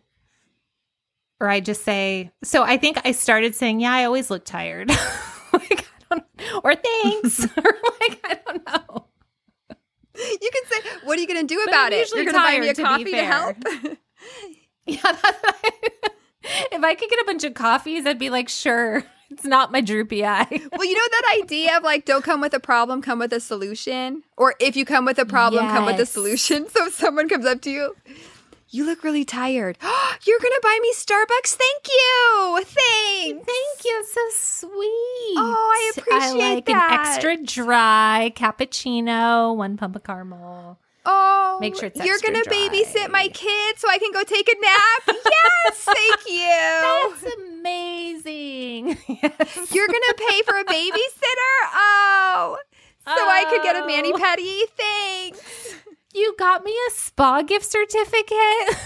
Or 1.40 1.48
I 1.48 1.58
just 1.58 1.82
say, 1.82 2.32
so 2.44 2.64
I 2.64 2.76
think 2.76 3.00
I 3.02 3.12
started 3.12 3.54
saying, 3.54 3.80
yeah, 3.80 3.94
I 3.94 4.04
always 4.04 4.28
look 4.28 4.44
tired. 4.44 4.90
like, 5.54 5.88
I 6.10 6.16
don't, 6.16 6.24
or 6.62 6.74
thanks. 6.74 7.44
or 7.56 7.62
like, 8.00 8.20
I 8.24 8.38
don't 8.44 8.66
know. 8.66 9.06
You 10.18 10.50
can 10.52 10.62
say, 10.66 10.90
What 11.04 11.16
are 11.16 11.20
you 11.22 11.26
going 11.26 11.40
to 11.40 11.46
do 11.46 11.64
about 11.66 11.94
it? 11.94 12.00
usually 12.00 12.24
You're 12.24 12.32
going 12.32 12.44
to 12.44 12.50
buy 12.50 12.60
me 12.60 12.68
a 12.68 12.74
to 12.74 12.82
coffee 12.82 13.04
to 13.04 13.24
help? 13.24 13.56
Yeah. 14.84 15.00
That's, 15.02 15.32
if 16.72 16.84
I 16.84 16.94
could 16.94 17.08
get 17.08 17.20
a 17.20 17.24
bunch 17.24 17.44
of 17.44 17.54
coffees, 17.54 18.04
I'd 18.04 18.18
be 18.18 18.28
like, 18.28 18.50
sure, 18.50 19.04
it's 19.30 19.44
not 19.44 19.70
my 19.72 19.80
droopy 19.80 20.24
eye. 20.24 20.46
Well, 20.72 20.84
you 20.86 20.94
know 20.94 21.08
that 21.10 21.38
idea 21.42 21.76
of 21.76 21.82
like, 21.82 22.04
don't 22.04 22.24
come 22.24 22.40
with 22.40 22.54
a 22.54 22.60
problem, 22.60 23.02
come 23.02 23.18
with 23.18 23.32
a 23.32 23.40
solution? 23.40 24.22
Or 24.36 24.54
if 24.60 24.76
you 24.76 24.84
come 24.84 25.04
with 25.04 25.18
a 25.18 25.26
problem, 25.26 25.66
come 25.68 25.86
with 25.86 25.98
a 26.00 26.06
solution. 26.06 26.66
So 26.70 26.86
if 26.86 26.94
someone 26.94 27.28
comes 27.28 27.44
up 27.46 27.60
to 27.62 27.70
you, 27.70 27.96
you 28.70 28.84
look 28.84 29.02
really 29.02 29.24
tired. 29.24 29.78
You're 30.26 30.38
going 30.40 30.52
to 30.52 30.60
buy 30.62 30.78
me 30.82 30.92
Starbucks? 30.94 31.54
Thank 31.54 31.88
you. 31.88 32.60
Thanks. 32.64 33.46
Thank 33.46 33.84
you. 33.84 34.04
So 34.12 34.20
sweet. 34.30 35.36
Oh, 35.38 35.72
I 35.74 35.92
appreciate 35.96 36.42
I 36.44 36.54
like 36.54 36.66
that. 36.66 36.92
an 36.92 37.00
extra 37.00 37.36
dry 37.42 38.32
cappuccino, 38.36 39.56
one 39.56 39.76
pump 39.78 39.96
of 39.96 40.04
caramel. 40.04 40.78
Oh, 41.06 41.56
Make 41.60 41.74
sure 41.76 41.86
it's 41.86 42.04
you're 42.04 42.18
gonna 42.22 42.42
dry. 42.44 42.68
babysit 42.70 43.10
my 43.10 43.28
kid 43.28 43.78
so 43.78 43.88
I 43.88 43.96
can 43.98 44.12
go 44.12 44.22
take 44.24 44.46
a 44.46 44.60
nap. 44.60 45.16
yes, 45.24 45.84
thank 45.84 46.28
you. 46.28 47.14
That's 47.22 47.34
amazing. 47.36 48.97
Yes. 49.08 49.72
You're 49.74 49.86
gonna 49.86 50.14
pay 50.16 50.42
for 50.42 50.56
a 50.58 50.64
babysitter? 50.64 51.54
Oh, 51.74 52.58
so 53.06 53.12
I 53.12 53.46
could 53.48 53.62
get 53.62 53.76
a 53.76 53.80
mani 53.86 54.12
Oh. 54.12 54.18
pedi. 54.18 54.62
Thanks. 54.76 55.74
You 56.14 56.34
got 56.38 56.64
me 56.64 56.74
a 56.88 56.90
spa 56.92 57.42
gift 57.42 57.64
certificate. 57.66 58.76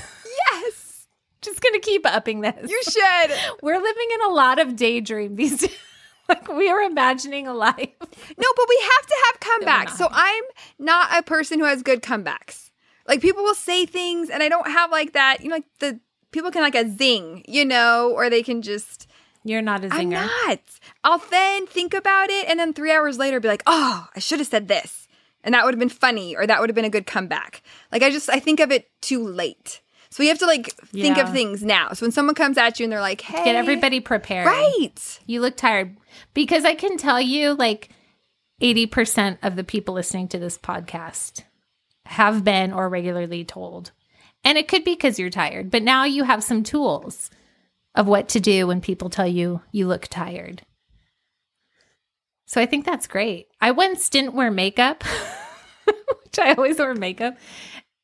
Yes, 0.52 1.06
Just 1.40 1.60
gonna 1.60 1.78
keep 1.80 2.06
upping 2.06 2.40
this. 2.40 2.70
you 2.70 2.80
should. 2.84 3.32
We're 3.62 3.78
living 3.80 4.08
in 4.14 4.22
a 4.22 4.28
lot 4.32 4.58
of 4.58 4.76
daydream 4.76 5.36
these 5.36 5.58
days. 5.60 5.76
like 6.28 6.48
we 6.48 6.68
are 6.68 6.80
imagining 6.82 7.46
a 7.48 7.54
life. 7.54 7.76
No, 7.78 8.48
but 8.56 8.66
we 8.68 8.78
have 8.82 9.06
to 9.06 9.16
have 9.26 9.40
comebacks. 9.40 9.96
So 9.96 10.08
I'm 10.10 10.44
not 10.78 11.08
a 11.18 11.22
person 11.22 11.58
who 11.58 11.64
has 11.66 11.82
good 11.82 12.02
comebacks. 12.02 12.70
Like 13.08 13.20
people 13.20 13.42
will 13.42 13.54
say 13.56 13.84
things 13.86 14.30
and 14.30 14.42
I 14.42 14.48
don't 14.48 14.68
have 14.68 14.90
like 14.92 15.12
that, 15.14 15.38
you 15.42 15.48
know, 15.48 15.56
like 15.56 15.64
the 15.80 15.98
people 16.30 16.50
can 16.50 16.62
like 16.62 16.76
a 16.76 16.88
zing, 16.88 17.44
you 17.48 17.64
know, 17.64 18.12
or 18.14 18.30
they 18.30 18.42
can 18.42 18.62
just 18.62 19.06
You're 19.44 19.62
not 19.62 19.84
a 19.84 19.88
I'm 19.92 20.10
zinger. 20.10 20.26
not. 20.46 20.60
I'll 21.04 21.18
then 21.30 21.66
think 21.66 21.94
about 21.94 22.30
it 22.30 22.48
and 22.48 22.58
then 22.60 22.72
3 22.72 22.92
hours 22.92 23.18
later 23.18 23.40
be 23.40 23.48
like, 23.48 23.62
"Oh, 23.66 24.06
I 24.14 24.18
should 24.20 24.38
have 24.38 24.48
said 24.48 24.68
this." 24.68 25.08
And 25.44 25.54
that 25.54 25.64
would 25.64 25.74
have 25.74 25.80
been 25.80 25.88
funny 25.88 26.36
or 26.36 26.46
that 26.46 26.60
would 26.60 26.70
have 26.70 26.74
been 26.76 26.84
a 26.84 26.90
good 26.90 27.06
comeback. 27.06 27.62
Like 27.90 28.02
I 28.02 28.10
just 28.10 28.30
I 28.30 28.38
think 28.38 28.60
of 28.60 28.70
it 28.70 28.88
too 29.00 29.26
late. 29.26 29.80
So 30.10 30.22
you 30.22 30.28
have 30.28 30.38
to 30.40 30.46
like 30.46 30.74
think 30.88 31.16
of 31.18 31.32
things 31.32 31.62
now. 31.64 31.92
So 31.94 32.04
when 32.04 32.12
someone 32.12 32.34
comes 32.34 32.58
at 32.58 32.78
you 32.78 32.84
and 32.84 32.92
they're 32.92 33.00
like, 33.00 33.20
"Hey, 33.22 33.44
Get 33.44 33.56
everybody 33.56 33.98
prepared. 34.00 34.46
right." 34.46 35.18
You 35.26 35.40
look 35.40 35.56
tired 35.56 35.96
because 36.34 36.64
I 36.64 36.74
can 36.74 36.96
tell 36.98 37.20
you 37.20 37.54
like 37.54 37.88
80% 38.60 39.38
of 39.42 39.56
the 39.56 39.64
people 39.64 39.94
listening 39.94 40.28
to 40.28 40.38
this 40.38 40.56
podcast 40.58 41.42
have 42.06 42.44
been 42.44 42.72
or 42.72 42.88
regularly 42.88 43.44
told. 43.44 43.90
And 44.44 44.58
it 44.58 44.68
could 44.68 44.84
be 44.84 44.94
because 44.94 45.18
you're 45.18 45.30
tired, 45.30 45.70
but 45.70 45.82
now 45.82 46.04
you 46.04 46.24
have 46.24 46.44
some 46.44 46.62
tools 46.62 47.30
of 47.94 48.06
what 48.06 48.28
to 48.30 48.40
do 48.40 48.66
when 48.66 48.80
people 48.80 49.10
tell 49.10 49.26
you 49.26 49.62
you 49.70 49.86
look 49.86 50.08
tired. 50.08 50.62
So 52.46 52.60
I 52.60 52.66
think 52.66 52.84
that's 52.84 53.06
great. 53.06 53.48
I 53.60 53.70
once 53.70 54.08
didn't 54.08 54.34
wear 54.34 54.50
makeup, 54.50 55.04
which 55.84 56.38
I 56.38 56.52
always 56.54 56.78
wear 56.78 56.94
makeup. 56.94 57.36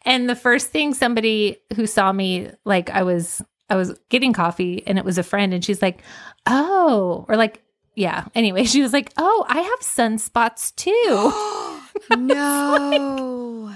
And 0.04 0.28
the 0.28 0.36
first 0.36 0.68
thing 0.68 0.94
somebody 0.94 1.58
who 1.76 1.86
saw 1.86 2.12
me, 2.12 2.50
like 2.64 2.88
I 2.88 3.02
was, 3.02 3.42
I 3.68 3.76
was 3.76 3.98
getting 4.08 4.32
coffee 4.32 4.82
and 4.86 4.98
it 4.98 5.04
was 5.04 5.18
a 5.18 5.22
friend 5.22 5.52
and 5.52 5.62
she's 5.64 5.82
like, 5.82 6.02
oh, 6.46 7.26
or 7.28 7.36
like, 7.36 7.62
yeah. 7.94 8.24
Anyway, 8.34 8.64
she 8.64 8.80
was 8.80 8.92
like, 8.92 9.12
oh, 9.18 9.44
I 9.48 9.60
have 9.60 9.80
sunspots 9.80 10.74
too. 10.76 11.76
no. 12.16 13.74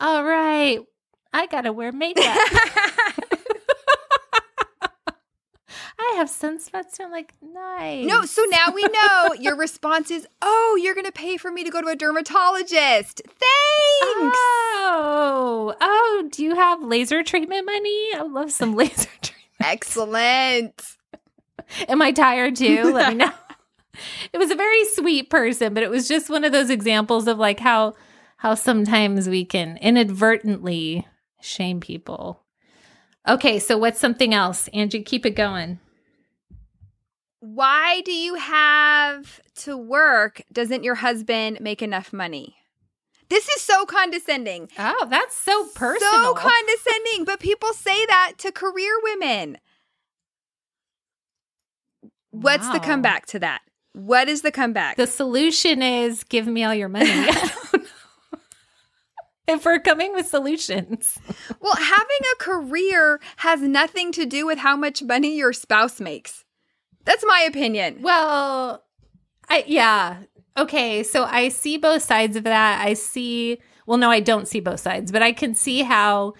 All 0.00 0.24
right. 0.24 0.80
I 1.32 1.46
got 1.46 1.62
to 1.62 1.72
wear 1.72 1.92
makeup. 1.92 2.36
I 6.12 6.14
have 6.16 6.28
sunspots 6.28 6.96
too. 6.96 7.04
I'm 7.04 7.10
like, 7.10 7.34
nice. 7.42 8.06
No, 8.06 8.24
so 8.24 8.42
now 8.50 8.72
we 8.74 8.82
know 8.82 9.34
your 9.40 9.56
response 9.56 10.10
is, 10.10 10.26
"Oh, 10.40 10.78
you're 10.80 10.94
going 10.94 11.06
to 11.06 11.12
pay 11.12 11.36
for 11.36 11.50
me 11.50 11.64
to 11.64 11.70
go 11.70 11.80
to 11.80 11.88
a 11.88 11.96
dermatologist." 11.96 13.22
Thanks. 13.26 14.38
Oh, 14.38 15.74
oh, 15.80 16.28
do 16.30 16.44
you 16.44 16.54
have 16.54 16.82
laser 16.82 17.22
treatment 17.22 17.66
money? 17.66 18.08
I 18.14 18.22
love 18.22 18.52
some 18.52 18.74
laser 18.76 19.10
treatment. 19.20 19.44
Excellent. 19.60 20.82
Am 21.88 22.00
I 22.02 22.12
tired 22.12 22.56
too? 22.56 22.92
Let 22.92 23.08
me 23.08 23.14
know. 23.16 23.32
It 24.32 24.38
was 24.38 24.50
a 24.50 24.56
very 24.56 24.84
sweet 24.90 25.30
person, 25.30 25.74
but 25.74 25.82
it 25.82 25.90
was 25.90 26.06
just 26.06 26.30
one 26.30 26.44
of 26.44 26.52
those 26.52 26.70
examples 26.70 27.26
of 27.26 27.38
like 27.38 27.60
how 27.60 27.94
how 28.38 28.54
sometimes 28.54 29.28
we 29.28 29.44
can 29.44 29.78
inadvertently 29.78 31.06
shame 31.40 31.80
people. 31.80 32.42
Okay, 33.26 33.58
so 33.58 33.76
what's 33.76 33.98
something 33.98 34.34
else? 34.34 34.68
Angie, 34.72 35.02
keep 35.02 35.26
it 35.26 35.34
going. 35.34 35.80
Why 37.40 38.00
do 38.02 38.12
you 38.12 38.34
have 38.34 39.40
to 39.56 39.76
work? 39.76 40.42
Doesn't 40.52 40.84
your 40.84 40.96
husband 40.96 41.60
make 41.60 41.82
enough 41.82 42.12
money? 42.12 42.56
This 43.28 43.48
is 43.48 43.60
so 43.60 43.84
condescending. 43.86 44.68
Oh, 44.78 45.06
that's 45.10 45.34
so 45.34 45.66
personal. 45.74 46.12
So 46.12 46.34
condescending, 46.34 47.24
but 47.24 47.40
people 47.40 47.72
say 47.72 48.06
that 48.06 48.34
to 48.38 48.52
career 48.52 48.92
women. 49.02 49.58
What's 52.30 52.68
the 52.68 52.80
comeback 52.80 53.26
to 53.26 53.38
that? 53.40 53.62
What 53.92 54.28
is 54.28 54.42
the 54.42 54.52
comeback? 54.52 54.96
the 54.96 55.06
solution 55.06 55.82
is 55.82 56.22
give 56.24 56.46
me 56.46 56.64
all 56.64 56.74
your 56.74 56.88
money. 56.88 57.10
I 57.10 57.32
don't 57.72 57.88
if 59.48 59.64
we're 59.64 59.78
coming 59.78 60.12
with 60.12 60.26
solutions. 60.26 61.18
well, 61.60 61.76
having 61.76 62.18
a 62.34 62.36
career 62.42 63.20
has 63.36 63.62
nothing 63.62 64.12
to 64.12 64.26
do 64.26 64.46
with 64.46 64.58
how 64.58 64.76
much 64.76 65.02
money 65.02 65.36
your 65.36 65.52
spouse 65.52 66.00
makes. 66.00 66.44
That's 67.06 67.24
my 67.26 67.46
opinion. 67.48 68.00
Well, 68.02 68.84
I 69.48 69.64
yeah. 69.66 70.18
Okay, 70.58 71.02
so 71.02 71.24
I 71.24 71.48
see 71.48 71.78
both 71.78 72.02
sides 72.02 72.36
of 72.36 72.44
that. 72.44 72.84
I 72.84 72.92
see 72.92 73.58
well 73.86 73.96
no, 73.96 74.10
I 74.10 74.20
don't 74.20 74.46
see 74.46 74.60
both 74.60 74.80
sides, 74.80 75.10
but 75.10 75.22
I 75.22 75.32
can 75.32 75.54
see 75.54 75.82
how 75.82 76.34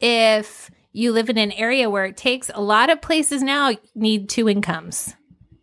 if 0.00 0.70
you 0.92 1.12
live 1.12 1.28
in 1.28 1.36
an 1.36 1.52
area 1.52 1.90
where 1.90 2.04
it 2.06 2.16
takes 2.16 2.50
a 2.54 2.62
lot 2.62 2.88
of 2.88 3.02
places 3.02 3.42
now 3.42 3.72
need 3.94 4.28
two 4.28 4.48
incomes 4.48 5.14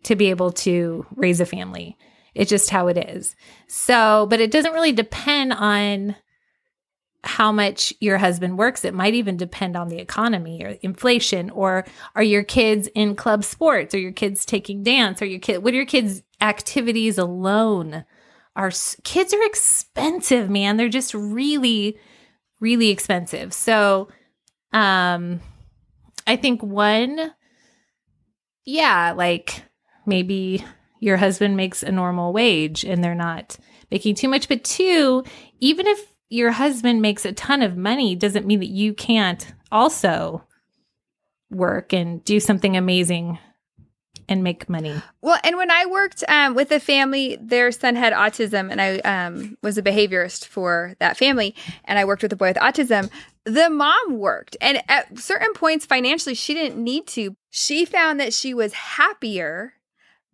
to 0.04 0.14
be 0.14 0.30
able 0.30 0.52
to 0.52 1.06
raise 1.16 1.40
a 1.40 1.46
family. 1.46 1.96
It's 2.34 2.50
just 2.50 2.70
how 2.70 2.88
it 2.88 2.98
is. 2.98 3.34
So, 3.66 4.26
but 4.28 4.40
it 4.40 4.50
doesn't 4.50 4.72
really 4.72 4.92
depend 4.92 5.52
on 5.52 6.16
how 7.24 7.52
much 7.52 7.94
your 8.00 8.18
husband 8.18 8.58
works. 8.58 8.84
It 8.84 8.94
might 8.94 9.14
even 9.14 9.36
depend 9.36 9.76
on 9.76 9.88
the 9.88 9.98
economy 9.98 10.64
or 10.64 10.76
inflation, 10.82 11.50
or 11.50 11.84
are 12.14 12.22
your 12.22 12.42
kids 12.42 12.88
in 12.94 13.14
club 13.14 13.44
sports? 13.44 13.94
Are 13.94 13.98
your 13.98 14.12
kids 14.12 14.44
taking 14.44 14.82
dance? 14.82 15.22
Are 15.22 15.26
your 15.26 15.40
kid? 15.40 15.62
What 15.62 15.72
are 15.72 15.76
your 15.76 15.86
kids' 15.86 16.22
activities 16.40 17.18
alone? 17.18 18.04
Are 18.56 18.72
kids 19.04 19.32
are 19.32 19.44
expensive, 19.44 20.50
man? 20.50 20.76
They're 20.76 20.88
just 20.88 21.14
really, 21.14 21.96
really 22.60 22.90
expensive. 22.90 23.52
So, 23.52 24.08
um, 24.72 25.40
I 26.26 26.36
think 26.36 26.62
one, 26.62 27.32
yeah, 28.64 29.12
like 29.16 29.62
maybe 30.06 30.64
your 31.00 31.16
husband 31.16 31.56
makes 31.56 31.82
a 31.82 31.92
normal 31.92 32.32
wage 32.32 32.84
and 32.84 33.02
they're 33.02 33.14
not 33.14 33.56
making 33.90 34.16
too 34.16 34.28
much. 34.28 34.48
But 34.48 34.64
two, 34.64 35.24
even 35.60 35.86
if 35.86 36.11
your 36.32 36.50
husband 36.50 37.02
makes 37.02 37.24
a 37.24 37.32
ton 37.32 37.62
of 37.62 37.76
money, 37.76 38.16
doesn't 38.16 38.46
mean 38.46 38.60
that 38.60 38.70
you 38.70 38.94
can't 38.94 39.52
also 39.70 40.42
work 41.50 41.92
and 41.92 42.24
do 42.24 42.40
something 42.40 42.76
amazing 42.76 43.38
and 44.28 44.42
make 44.42 44.68
money. 44.68 44.94
Well, 45.20 45.38
and 45.44 45.56
when 45.58 45.70
I 45.70 45.84
worked 45.86 46.24
um, 46.28 46.54
with 46.54 46.70
a 46.70 46.80
family, 46.80 47.36
their 47.40 47.70
son 47.70 47.96
had 47.96 48.14
autism, 48.14 48.70
and 48.70 48.80
I 48.80 48.98
um, 49.00 49.58
was 49.62 49.76
a 49.76 49.82
behaviorist 49.82 50.46
for 50.46 50.94
that 51.00 51.18
family, 51.18 51.54
and 51.84 51.98
I 51.98 52.06
worked 52.06 52.22
with 52.22 52.32
a 52.32 52.36
boy 52.36 52.48
with 52.48 52.56
autism. 52.56 53.10
The 53.44 53.68
mom 53.68 54.18
worked, 54.18 54.56
and 54.60 54.82
at 54.88 55.18
certain 55.18 55.52
points 55.52 55.84
financially, 55.84 56.34
she 56.34 56.54
didn't 56.54 56.82
need 56.82 57.06
to. 57.08 57.36
She 57.50 57.84
found 57.84 58.20
that 58.20 58.32
she 58.32 58.54
was 58.54 58.72
happier 58.72 59.74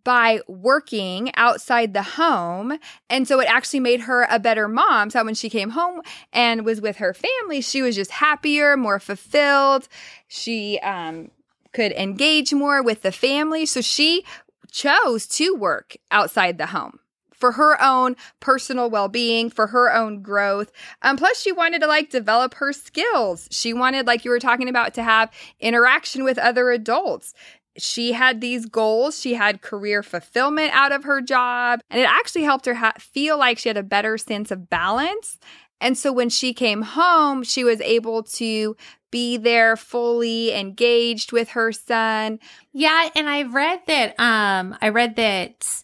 by 0.04 0.40
working 0.46 1.30
outside 1.37 1.92
the 1.92 2.02
home. 2.02 2.78
And 3.11 3.28
so 3.28 3.40
it 3.40 3.48
actually 3.48 3.80
made 3.80 4.02
her 4.02 4.26
a 4.30 4.38
better 4.38 4.68
mom. 4.68 5.11
So 5.11 5.24
when 5.24 5.34
she 5.34 5.50
came 5.50 5.70
home 5.70 6.02
and 6.32 6.64
was 6.64 6.80
with 6.80 6.96
her 6.96 7.14
family, 7.14 7.61
she 7.61 7.82
was 7.82 7.94
just 7.94 8.12
happier, 8.12 8.76
more 8.76 9.00
fulfilled. 9.00 9.88
She 10.26 10.78
um, 10.80 11.30
could 11.72 11.92
engage 11.92 12.54
more 12.54 12.82
with 12.82 13.02
the 13.02 13.12
family. 13.12 13.66
So 13.66 13.80
she 13.80 14.24
chose 14.70 15.26
to 15.26 15.54
work 15.54 15.96
outside 16.11 16.58
the 16.58 16.66
home 16.66 17.00
for 17.38 17.52
her 17.52 17.80
own 17.80 18.16
personal 18.40 18.90
well-being 18.90 19.48
for 19.48 19.68
her 19.68 19.94
own 19.94 20.20
growth 20.20 20.72
um, 21.02 21.16
plus 21.16 21.40
she 21.40 21.52
wanted 21.52 21.80
to 21.80 21.87
like 21.87 22.11
develop 22.11 22.54
her 22.54 22.72
skills 22.72 23.48
she 23.50 23.72
wanted 23.72 24.06
like 24.06 24.24
you 24.24 24.30
were 24.30 24.40
talking 24.40 24.68
about 24.68 24.92
to 24.92 25.02
have 25.02 25.30
interaction 25.61 26.24
with 26.24 26.37
other 26.37 26.70
adults 26.70 27.32
she 27.79 28.12
had 28.12 28.41
these 28.41 28.67
goals. 28.67 29.21
She 29.21 29.35
had 29.35 29.62
career 29.62 30.03
fulfillment 30.03 30.73
out 30.75 30.93
of 30.93 31.05
her 31.05 31.21
job 31.21 31.81
and 31.91 32.01
it 32.01 32.09
actually 32.09 32.45
helped 32.45 32.67
her 32.67 32.75
ha- 32.75 32.95
feel 32.99 33.38
like 33.38 33.59
she 33.59 33.69
had 33.69 33.77
a 33.77 33.83
better 33.83 34.19
sense 34.19 34.51
of 34.51 34.69
balance. 34.69 35.38
And 35.81 35.97
so 35.97 36.12
when 36.12 36.29
she 36.29 36.53
came 36.53 36.83
home 36.83 37.43
she 37.43 37.64
was 37.64 37.81
able 37.81 38.23
to 38.25 38.77
be 39.11 39.37
there 39.37 39.77
fully 39.77 40.53
engaged 40.53 41.33
with 41.33 41.51
her 41.51 41.73
son. 41.73 42.38
Yeah, 42.73 43.09
and 43.14 43.29
I've 43.29 43.55
read 43.55 43.81
that 43.87 44.19
um 44.21 44.77
I 44.83 44.88
read 44.88 45.17
that 45.17 45.83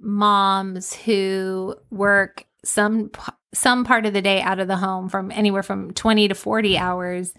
moms 0.00 0.94
who 0.94 1.76
work 1.90 2.44
some 2.64 3.10
some 3.54 3.84
part 3.84 4.04
of 4.06 4.12
the 4.12 4.22
day 4.22 4.40
out 4.40 4.58
of 4.58 4.68
the 4.68 4.76
home 4.76 5.08
from 5.08 5.30
anywhere 5.30 5.62
from 5.62 5.92
20 5.92 6.28
to 6.28 6.34
40 6.34 6.76
hours 6.76 7.32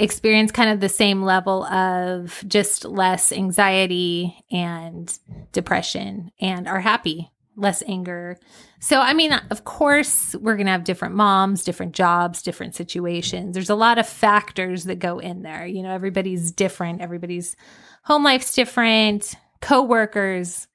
experience 0.00 0.50
kind 0.50 0.70
of 0.70 0.80
the 0.80 0.88
same 0.88 1.22
level 1.22 1.64
of 1.66 2.42
just 2.48 2.84
less 2.84 3.32
anxiety 3.32 4.44
and 4.50 5.18
depression 5.52 6.32
and 6.40 6.66
are 6.66 6.80
happy 6.80 7.30
less 7.56 7.82
anger. 7.86 8.38
So, 8.80 9.00
I 9.00 9.12
mean, 9.12 9.32
of 9.50 9.64
course, 9.64 10.34
we're 10.36 10.56
going 10.56 10.66
to 10.66 10.72
have 10.72 10.84
different 10.84 11.14
moms, 11.14 11.62
different 11.62 11.92
jobs, 11.92 12.42
different 12.42 12.74
situations. 12.74 13.54
There's 13.54 13.70
a 13.70 13.74
lot 13.74 13.98
of 13.98 14.08
factors 14.08 14.84
that 14.84 14.98
go 14.98 15.18
in 15.18 15.42
there. 15.42 15.66
You 15.66 15.82
know, 15.82 15.90
everybody's 15.90 16.52
different, 16.52 17.02
everybody's 17.02 17.56
home 18.02 18.24
life's 18.24 18.54
different, 18.54 19.34
coworkers. 19.60 20.66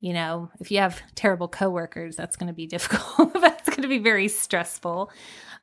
You 0.00 0.14
know, 0.14 0.50
if 0.58 0.72
you 0.72 0.78
have 0.78 1.00
terrible 1.14 1.46
coworkers, 1.46 2.16
that's 2.16 2.36
going 2.36 2.48
to 2.48 2.52
be 2.52 2.66
difficult. 2.68 3.34
that's 3.40 3.68
going 3.68 3.82
to 3.82 3.88
be 3.88 3.98
very 3.98 4.28
stressful. 4.28 5.10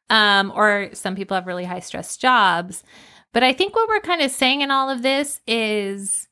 Um, 0.10 0.52
or 0.56 0.90
some 0.94 1.16
people 1.16 1.36
have 1.36 1.48
really 1.48 1.66
high 1.66 1.82
stress 1.82 2.18
jobs. 2.18 2.84
But 3.32 3.44
I 3.44 3.54
think 3.54 3.76
what 3.76 3.88
we're 3.88 4.00
kind 4.00 4.22
of 4.22 4.32
saying 4.32 4.62
in 4.62 4.72
all 4.72 4.90
of 4.90 5.04
this 5.04 5.40
is 5.46 6.28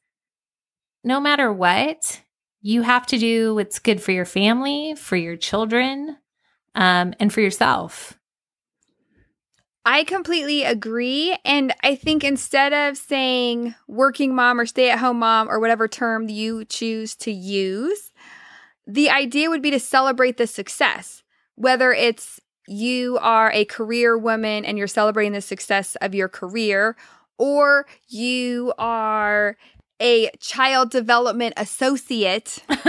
no 1.03 1.19
matter 1.19 1.53
what, 1.53 2.21
you 2.61 2.81
have 2.81 3.05
to 3.07 3.17
do 3.17 3.55
what's 3.55 3.79
good 3.79 4.01
for 4.01 4.11
your 4.11 4.25
family, 4.25 4.95
for 4.97 5.15
your 5.15 5.37
children, 5.37 6.17
um, 6.75 7.13
and 7.19 7.31
for 7.31 7.41
yourself. 7.41 8.17
I 9.85 10.03
completely 10.03 10.63
agree. 10.63 11.37
And 11.45 11.73
I 11.81 11.95
think 11.95 12.25
instead 12.25 12.73
of 12.73 12.97
saying 12.97 13.73
working 13.87 14.35
mom 14.35 14.59
or 14.59 14.65
stay 14.65 14.89
at 14.89 14.99
home 14.99 15.19
mom 15.19 15.49
or 15.49 15.61
whatever 15.61 15.87
term 15.87 16.27
you 16.27 16.65
choose 16.65 17.15
to 17.17 17.31
use, 17.31 18.11
the 18.85 19.09
idea 19.09 19.49
would 19.49 19.61
be 19.61 19.71
to 19.71 19.79
celebrate 19.79 20.35
the 20.35 20.45
success, 20.45 21.23
whether 21.55 21.93
it's 21.93 22.41
you 22.67 23.17
are 23.21 23.51
a 23.51 23.65
career 23.65 24.17
woman 24.17 24.65
and 24.65 24.77
you're 24.77 24.87
celebrating 24.87 25.33
the 25.33 25.41
success 25.41 25.95
of 26.01 26.13
your 26.13 26.27
career, 26.27 26.95
or 27.37 27.85
you 28.07 28.73
are 28.77 29.57
a 29.99 30.29
child 30.39 30.91
development 30.91 31.53
associate. 31.57 32.63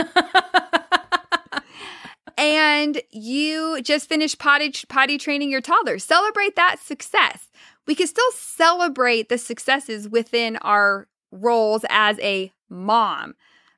and 2.39 3.01
you 3.11 3.81
just 3.83 4.09
finished 4.09 4.39
potty, 4.39 4.73
potty 4.89 5.19
training 5.19 5.51
your 5.51 5.61
toddler. 5.61 5.99
Celebrate 5.99 6.57
that 6.57 6.77
success. 6.81 7.51
We 7.87 7.95
can 7.95 8.07
still 8.07 8.31
celebrate 8.33 9.29
the 9.29 9.39
successes 9.39 10.09
within 10.09 10.57
our 10.59 11.09
roles 11.31 11.85
as 11.89 12.19
a 12.21 12.53
mom. 12.69 13.35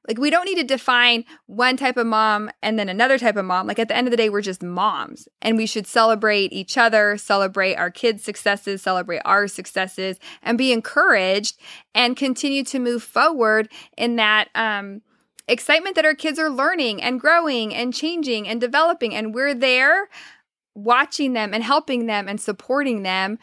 Like, 0.09 0.19
we 0.19 0.31
don't 0.31 0.47
need 0.47 0.57
to 0.57 0.65
define 0.65 1.25
one 1.47 1.77
type 1.77 1.97
of 1.97 2.07
mom 2.07 2.51
and 2.63 2.79
then 2.79 2.89
another 2.89 3.19
type 3.19 3.37
of 3.37 3.45
mom. 3.45 3.67
Like, 3.67 3.79
at 3.79 3.89
the 3.89 3.97
end 3.97 4.07
of 4.07 4.11
the 4.11 4.17
day, 4.17 4.31
we're 4.31 4.41
just 4.41 4.63
moms 4.63 5.29
and 5.43 5.57
we 5.57 5.67
should 5.67 5.87
celebrate 5.87 6.53
each 6.53 6.79
other, 6.79 7.17
celebrate 7.19 7.77
our 7.77 7.91
kids' 7.91 8.25
successes, 8.25 8.83
celebrate 8.83 9.23
our 9.25 9.47
successes, 9.47 10.19
and 10.43 10.57
be 10.57 10.73
encouraged 10.73 11.59
and 11.95 12.17
continue 12.17 12.65
to 12.65 12.79
move 12.79 13.03
forward 13.03 13.69
in 13.97 14.17
that, 14.17 14.49
um, 14.55 15.03
excitement 15.49 15.97
that 15.97 16.05
our 16.05 16.15
kids 16.15 16.39
are 16.39 16.49
learning 16.49 17.03
and 17.03 17.21
growing 17.21 17.75
and 17.75 17.93
changing 17.93 18.49
and 18.49 18.61
developing. 18.61 19.15
And 19.15 19.35
we're 19.35 19.55
there 19.55 20.09
watching 20.75 21.33
them 21.33 21.53
and 21.53 21.65
helping 21.65 22.07
them 22.07 22.29
and 22.29 22.41
supporting 22.41 23.03
them 23.03 23.39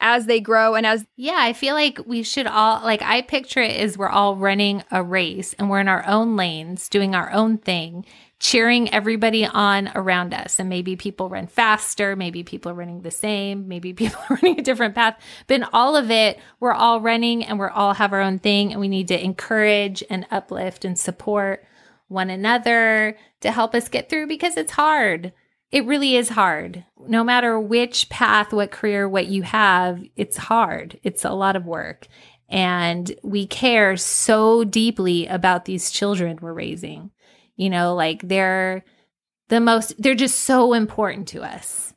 as 0.00 0.26
they 0.26 0.40
grow 0.40 0.74
and 0.74 0.86
as 0.86 1.04
yeah 1.16 1.36
i 1.38 1.52
feel 1.52 1.74
like 1.74 2.00
we 2.06 2.22
should 2.22 2.46
all 2.46 2.82
like 2.82 3.02
i 3.02 3.20
picture 3.22 3.60
it 3.60 3.80
as 3.80 3.96
we're 3.96 4.08
all 4.08 4.36
running 4.36 4.82
a 4.90 5.02
race 5.02 5.54
and 5.58 5.68
we're 5.68 5.80
in 5.80 5.88
our 5.88 6.06
own 6.06 6.36
lanes 6.36 6.88
doing 6.88 7.14
our 7.14 7.30
own 7.32 7.58
thing 7.58 8.04
cheering 8.40 8.92
everybody 8.92 9.44
on 9.44 9.90
around 9.94 10.32
us. 10.32 10.58
And 10.58 10.68
maybe 10.68 10.96
people 10.96 11.28
run 11.28 11.46
faster 11.46 12.16
maybe 12.16 12.42
people 12.42 12.72
are 12.72 12.74
running 12.74 13.02
the 13.02 13.10
same 13.10 13.68
maybe 13.68 13.92
people 13.94 14.20
are 14.28 14.38
running 14.42 14.58
a 14.58 14.62
different 14.62 14.94
path. 14.94 15.20
But 15.46 15.54
in 15.54 15.64
all 15.72 15.94
of 15.94 16.10
it 16.10 16.40
we're 16.58 16.72
all 16.72 17.00
running 17.00 17.44
and 17.44 17.58
we're 17.58 17.70
all 17.70 17.94
have 17.94 18.12
our 18.12 18.22
own 18.22 18.38
thing. 18.38 18.72
And 18.72 18.80
we 18.80 18.88
need 18.88 19.08
to 19.08 19.24
encourage 19.24 20.02
and 20.10 20.26
uplift 20.30 20.84
and 20.84 20.98
support 20.98 21.64
one 22.08 22.30
another 22.30 23.16
to 23.40 23.52
help 23.52 23.74
us 23.74 23.88
get 23.88 24.08
through 24.08 24.26
because 24.26 24.56
it's 24.56 24.72
hard 24.72 25.32
it 25.70 25.86
really 25.86 26.16
is 26.16 26.30
hard. 26.30 26.84
No 26.98 27.22
matter 27.22 27.58
which 27.58 28.08
path, 28.08 28.52
what 28.52 28.70
career, 28.70 29.08
what 29.08 29.26
you 29.26 29.42
have, 29.42 30.02
it's 30.16 30.36
hard. 30.36 30.98
It's 31.02 31.24
a 31.24 31.30
lot 31.30 31.56
of 31.56 31.64
work. 31.64 32.08
And 32.48 33.14
we 33.22 33.46
care 33.46 33.96
so 33.96 34.64
deeply 34.64 35.26
about 35.28 35.64
these 35.64 35.90
children 35.90 36.38
we're 36.40 36.52
raising. 36.52 37.12
You 37.56 37.70
know, 37.70 37.94
like 37.94 38.26
they're 38.26 38.84
the 39.48 39.60
most, 39.60 40.00
they're 40.00 40.14
just 40.14 40.40
so 40.40 40.72
important 40.72 41.28
to 41.28 41.42
us. 41.42 41.94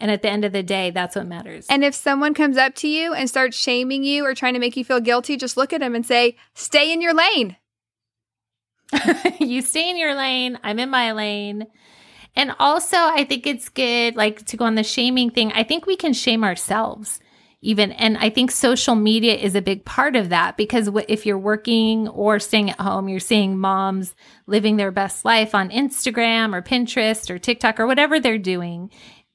And 0.00 0.10
at 0.10 0.20
the 0.20 0.28
end 0.28 0.44
of 0.44 0.52
the 0.52 0.62
day, 0.62 0.90
that's 0.90 1.16
what 1.16 1.26
matters. 1.26 1.66
And 1.70 1.84
if 1.84 1.94
someone 1.94 2.34
comes 2.34 2.58
up 2.58 2.74
to 2.76 2.88
you 2.88 3.14
and 3.14 3.28
starts 3.28 3.56
shaming 3.56 4.04
you 4.04 4.26
or 4.26 4.34
trying 4.34 4.54
to 4.54 4.60
make 4.60 4.76
you 4.76 4.84
feel 4.84 5.00
guilty, 5.00 5.36
just 5.36 5.56
look 5.56 5.72
at 5.72 5.80
them 5.80 5.94
and 5.94 6.04
say, 6.04 6.36
stay 6.54 6.92
in 6.92 7.00
your 7.00 7.14
lane. 7.14 7.56
you 9.40 9.62
stay 9.62 9.88
in 9.88 9.96
your 9.96 10.14
lane. 10.14 10.58
I'm 10.62 10.78
in 10.78 10.90
my 10.90 11.12
lane. 11.12 11.66
And 12.36 12.54
also, 12.58 12.96
I 12.96 13.24
think 13.24 13.46
it's 13.46 13.68
good, 13.68 14.16
like 14.16 14.44
to 14.46 14.56
go 14.56 14.64
on 14.64 14.74
the 14.74 14.82
shaming 14.82 15.30
thing. 15.30 15.52
I 15.52 15.62
think 15.62 15.86
we 15.86 15.96
can 15.96 16.12
shame 16.12 16.42
ourselves 16.42 17.20
even. 17.64 17.92
And 17.92 18.18
I 18.18 18.28
think 18.28 18.50
social 18.50 18.94
media 18.94 19.34
is 19.34 19.54
a 19.54 19.62
big 19.62 19.84
part 19.84 20.16
of 20.16 20.28
that 20.28 20.56
because 20.56 20.90
if 21.08 21.24
you're 21.24 21.38
working 21.38 22.08
or 22.08 22.38
staying 22.38 22.70
at 22.70 22.80
home, 22.80 23.08
you're 23.08 23.20
seeing 23.20 23.58
moms 23.58 24.14
living 24.46 24.76
their 24.76 24.90
best 24.90 25.24
life 25.24 25.54
on 25.54 25.70
Instagram 25.70 26.54
or 26.54 26.60
Pinterest 26.60 27.30
or 27.30 27.38
TikTok 27.38 27.80
or 27.80 27.86
whatever 27.86 28.20
they're 28.20 28.36
doing. 28.36 28.90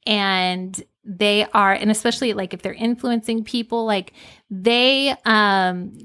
And 0.05 0.81
they 1.03 1.47
are, 1.53 1.73
and 1.73 1.89
especially 1.89 2.33
like 2.33 2.53
if 2.53 2.61
they're 2.61 2.73
influencing 2.73 3.43
people, 3.43 3.85
like 3.85 4.13
they, 4.51 5.15
um, 5.25 5.97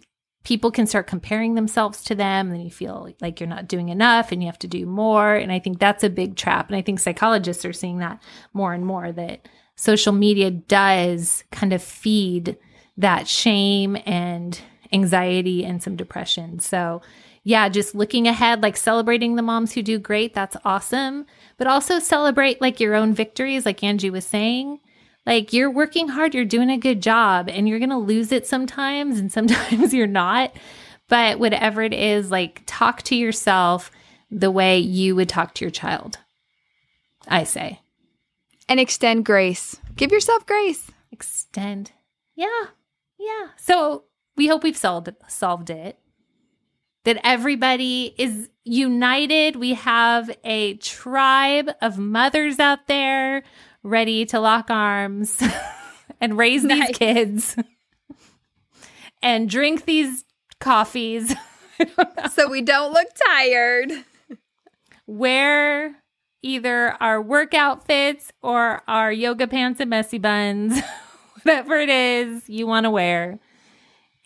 people 0.45 0.71
can 0.71 0.87
start 0.87 1.07
comparing 1.07 1.55
themselves 1.55 2.03
to 2.05 2.15
them 2.15 2.47
and 2.47 2.53
then 2.53 2.61
you 2.61 2.71
feel 2.71 3.09
like 3.21 3.41
you're 3.41 3.49
not 3.49 3.67
doing 3.67 3.89
enough 3.89 4.31
and 4.31 4.43
you 4.43 4.47
have 4.47 4.59
to 4.59 4.69
do 4.69 4.87
more. 4.87 5.35
And 5.35 5.51
i 5.51 5.59
think 5.59 5.79
that's 5.79 6.05
a 6.05 6.11
big 6.11 6.37
trap. 6.37 6.69
And 6.69 6.77
i 6.77 6.83
think 6.83 7.01
psychologists 7.01 7.65
are 7.65 7.73
seeing 7.73 7.99
that 7.99 8.23
more 8.53 8.73
and 8.73 8.87
more 8.87 9.11
that 9.13 9.49
social 9.75 10.13
media 10.13 10.51
does 10.51 11.43
kind 11.51 11.73
of 11.73 11.83
feed 11.83 12.57
that 12.97 13.27
shame 13.27 13.97
and 14.07 14.61
anxiety 14.93 15.65
and 15.65 15.83
some 15.83 15.97
depression. 15.97 16.61
So 16.61 17.03
yeah 17.47 17.69
just 17.69 17.95
looking 17.95 18.27
ahead 18.27 18.63
like 18.63 18.77
celebrating 18.77 19.35
the 19.35 19.43
moms 19.43 19.73
who 19.73 19.83
do 19.83 19.99
great 19.99 20.35
that's 20.35 20.57
awesome. 20.65 21.27
But 21.57 21.67
also 21.67 21.99
celebrate 21.99 22.61
like 22.61 22.81
your 22.81 22.95
own 22.95 23.15
victories 23.15 23.65
like 23.65 23.83
angie 23.83 24.11
was 24.11 24.27
saying 24.27 24.81
like 25.27 25.53
you're 25.53 25.71
working 25.71 26.09
hard, 26.09 26.35
you're 26.35 26.45
doing 26.45 26.71
a 26.71 26.77
good 26.77 27.03
job, 27.03 27.49
and 27.49 27.69
you're 27.69 27.79
going 27.79 27.91
to 27.91 27.97
lose 27.97 28.33
it 28.33 28.47
sometimes, 28.47 29.19
and 29.19 29.33
sometimes 29.33 29.95
you're 29.95 30.07
not. 30.07 30.53
But 31.09 31.39
whatever 31.39 31.83
it 31.83 31.95
is, 31.95 32.31
like 32.31 32.63
talk 32.67 33.03
to 33.03 33.17
yourself 33.17 33.91
the 34.31 34.51
way 34.51 34.79
you 34.79 35.15
would 35.17 35.29
talk 35.29 35.55
to 35.55 35.65
your 35.65 35.71
child. 35.71 36.19
I 37.29 37.45
say. 37.45 37.81
And 38.69 38.81
extend 38.81 39.25
grace. 39.25 39.77
Give 39.97 40.11
yourself 40.11 40.47
grace. 40.47 40.91
Extend. 41.13 41.93
Yeah. 42.35 42.65
Yeah. 43.19 43.49
So 43.57 44.05
we 44.37 44.49
hope 44.49 44.63
we've 44.63 44.77
solved 44.77 45.11
solved 45.29 45.71
it. 45.71 45.99
That 47.05 47.21
everybody 47.23 48.15
is 48.17 48.49
united. 48.65 49.57
We 49.57 49.75
have 49.75 50.31
a 50.43 50.75
tribe 50.75 51.71
of 51.83 51.99
mothers 51.99 52.59
out 52.59 52.87
there 52.89 53.43
ready 53.85 54.25
to 54.25 54.41
lock 54.41 54.71
arms 54.71 55.41
and 56.21 56.37
raise 56.37 56.65
nice. 56.65 56.89
these 56.89 56.99
kids 56.99 57.57
and 59.23 59.49
drink 59.49 59.85
these 59.85 60.25
coffees. 60.59 61.35
so 62.33 62.49
we 62.49 62.63
don't 62.63 62.93
look 62.93 63.09
tired. 63.29 63.93
Wear 65.07 65.95
either 66.43 66.97
our 67.01 67.21
work 67.21 67.55
outfits 67.55 68.33
or 68.43 68.83
our 68.89 69.13
yoga 69.13 69.47
pants 69.47 69.81
and 69.81 69.91
messy 69.91 70.19
buns, 70.19 70.81
whatever 71.43 71.79
it 71.79 71.91
is 71.91 72.49
you 72.49 72.67
want 72.67 72.85
to 72.85 72.91
wear. 72.91 73.39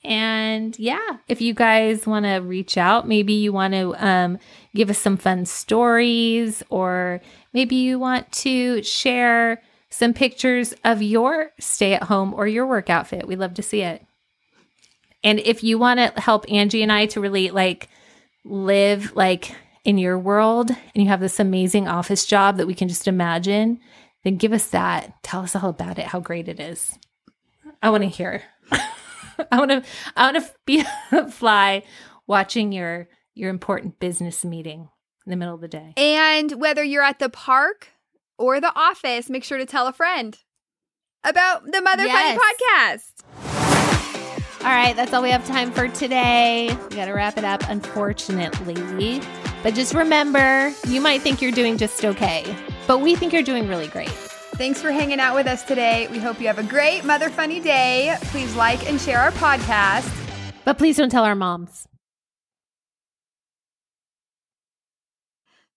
And 0.04 0.78
yeah, 0.78 1.18
if 1.26 1.40
you 1.40 1.54
guys 1.54 2.06
want 2.06 2.24
to 2.24 2.36
reach 2.36 2.78
out, 2.78 3.08
maybe 3.08 3.32
you 3.32 3.52
want 3.52 3.74
to 3.74 3.94
um, 3.98 4.38
give 4.74 4.90
us 4.90 4.98
some 4.98 5.16
fun 5.16 5.46
stories, 5.46 6.62
or 6.70 7.20
maybe 7.52 7.76
you 7.76 7.98
want 7.98 8.30
to 8.32 8.82
share 8.82 9.62
some 9.90 10.12
pictures 10.12 10.74
of 10.84 11.02
your 11.02 11.50
stay 11.58 11.94
at 11.94 12.04
home 12.04 12.34
or 12.34 12.46
your 12.46 12.66
work 12.66 12.90
outfit. 12.90 13.26
We 13.26 13.36
love 13.36 13.54
to 13.54 13.62
see 13.62 13.82
it. 13.82 14.04
And 15.24 15.40
if 15.40 15.64
you 15.64 15.78
want 15.78 15.98
to 15.98 16.20
help 16.20 16.44
Angie 16.50 16.82
and 16.82 16.92
I 16.92 17.06
to 17.06 17.20
really 17.20 17.50
like 17.50 17.88
live 18.44 19.14
like 19.16 19.54
in 19.84 19.98
your 19.98 20.18
world 20.18 20.70
and 20.70 21.02
you 21.02 21.08
have 21.08 21.20
this 21.20 21.40
amazing 21.40 21.88
office 21.88 22.26
job 22.26 22.56
that 22.56 22.66
we 22.66 22.74
can 22.74 22.88
just 22.88 23.08
imagine, 23.08 23.80
then 24.24 24.36
give 24.36 24.52
us 24.52 24.68
that. 24.70 25.22
Tell 25.22 25.40
us 25.40 25.56
all 25.56 25.70
about 25.70 25.98
it, 25.98 26.06
how 26.06 26.20
great 26.20 26.48
it 26.48 26.60
is. 26.60 26.98
I 27.82 27.90
want 27.90 28.02
to 28.02 28.08
hear. 28.08 28.42
I 29.52 29.58
want 29.58 29.70
to 29.70 29.82
I 30.16 30.30
want 30.32 30.44
to 30.44 30.52
be 30.66 30.84
fly 31.30 31.82
watching 32.26 32.72
your 32.72 33.08
your 33.38 33.50
important 33.50 33.98
business 34.00 34.44
meeting 34.44 34.88
in 35.26 35.30
the 35.30 35.36
middle 35.36 35.54
of 35.54 35.60
the 35.60 35.68
day. 35.68 35.94
And 35.96 36.52
whether 36.52 36.82
you're 36.82 37.02
at 37.02 37.18
the 37.18 37.28
park 37.28 37.88
or 38.38 38.60
the 38.60 38.72
office, 38.74 39.30
make 39.30 39.44
sure 39.44 39.58
to 39.58 39.66
tell 39.66 39.86
a 39.86 39.92
friend 39.92 40.36
about 41.24 41.64
the 41.64 41.80
Mother 41.80 42.06
yes. 42.06 42.38
Funny 42.38 42.56
podcast. 42.56 43.84
All 44.60 44.70
right, 44.70 44.96
that's 44.96 45.14
all 45.14 45.22
we 45.22 45.30
have 45.30 45.46
time 45.46 45.70
for 45.70 45.86
today. 45.88 46.76
We 46.90 46.96
got 46.96 47.06
to 47.06 47.12
wrap 47.12 47.38
it 47.38 47.44
up, 47.44 47.62
unfortunately. 47.68 49.20
But 49.62 49.74
just 49.74 49.94
remember, 49.94 50.72
you 50.88 51.00
might 51.00 51.22
think 51.22 51.40
you're 51.40 51.52
doing 51.52 51.78
just 51.78 52.04
okay, 52.04 52.44
but 52.86 52.98
we 52.98 53.14
think 53.14 53.32
you're 53.32 53.42
doing 53.42 53.68
really 53.68 53.86
great. 53.86 54.08
Thanks 54.08 54.82
for 54.82 54.90
hanging 54.90 55.20
out 55.20 55.36
with 55.36 55.46
us 55.46 55.62
today. 55.62 56.08
We 56.10 56.18
hope 56.18 56.40
you 56.40 56.48
have 56.48 56.58
a 56.58 56.64
great 56.64 57.04
Mother 57.04 57.28
Funny 57.28 57.60
day. 57.60 58.16
Please 58.22 58.54
like 58.56 58.88
and 58.90 59.00
share 59.00 59.20
our 59.20 59.30
podcast. 59.32 60.12
But 60.64 60.76
please 60.76 60.96
don't 60.96 61.10
tell 61.10 61.24
our 61.24 61.36
moms. 61.36 61.86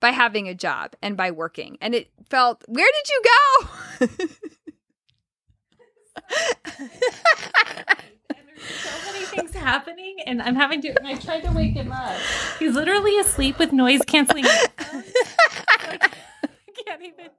by 0.02 0.10
having 0.10 0.50
a 0.50 0.54
job 0.54 0.96
and 1.02 1.16
by 1.16 1.32
working. 1.32 1.78
And 1.80 1.96
it 1.96 2.10
felt, 2.30 2.66
where 2.68 2.92
did 2.92 3.10
you 3.10 3.22
go? 3.24 4.08
so 8.58 9.12
many 9.12 9.26
things 9.26 9.54
happening 9.56 10.18
and 10.26 10.42
I'm 10.42 10.56
having 10.56 10.82
to 10.82 10.94
I 11.06 11.16
tried 11.16 11.42
to 11.42 11.52
wake 11.52 11.76
him 11.76 11.92
up. 11.92 12.18
He's 12.60 12.74
literally 12.74 13.18
asleep 13.20 13.60
with 13.60 13.72
noise 13.72 14.02
canceling. 14.06 14.46
I 14.48 16.10
can't 16.86 17.02
even 17.02 17.30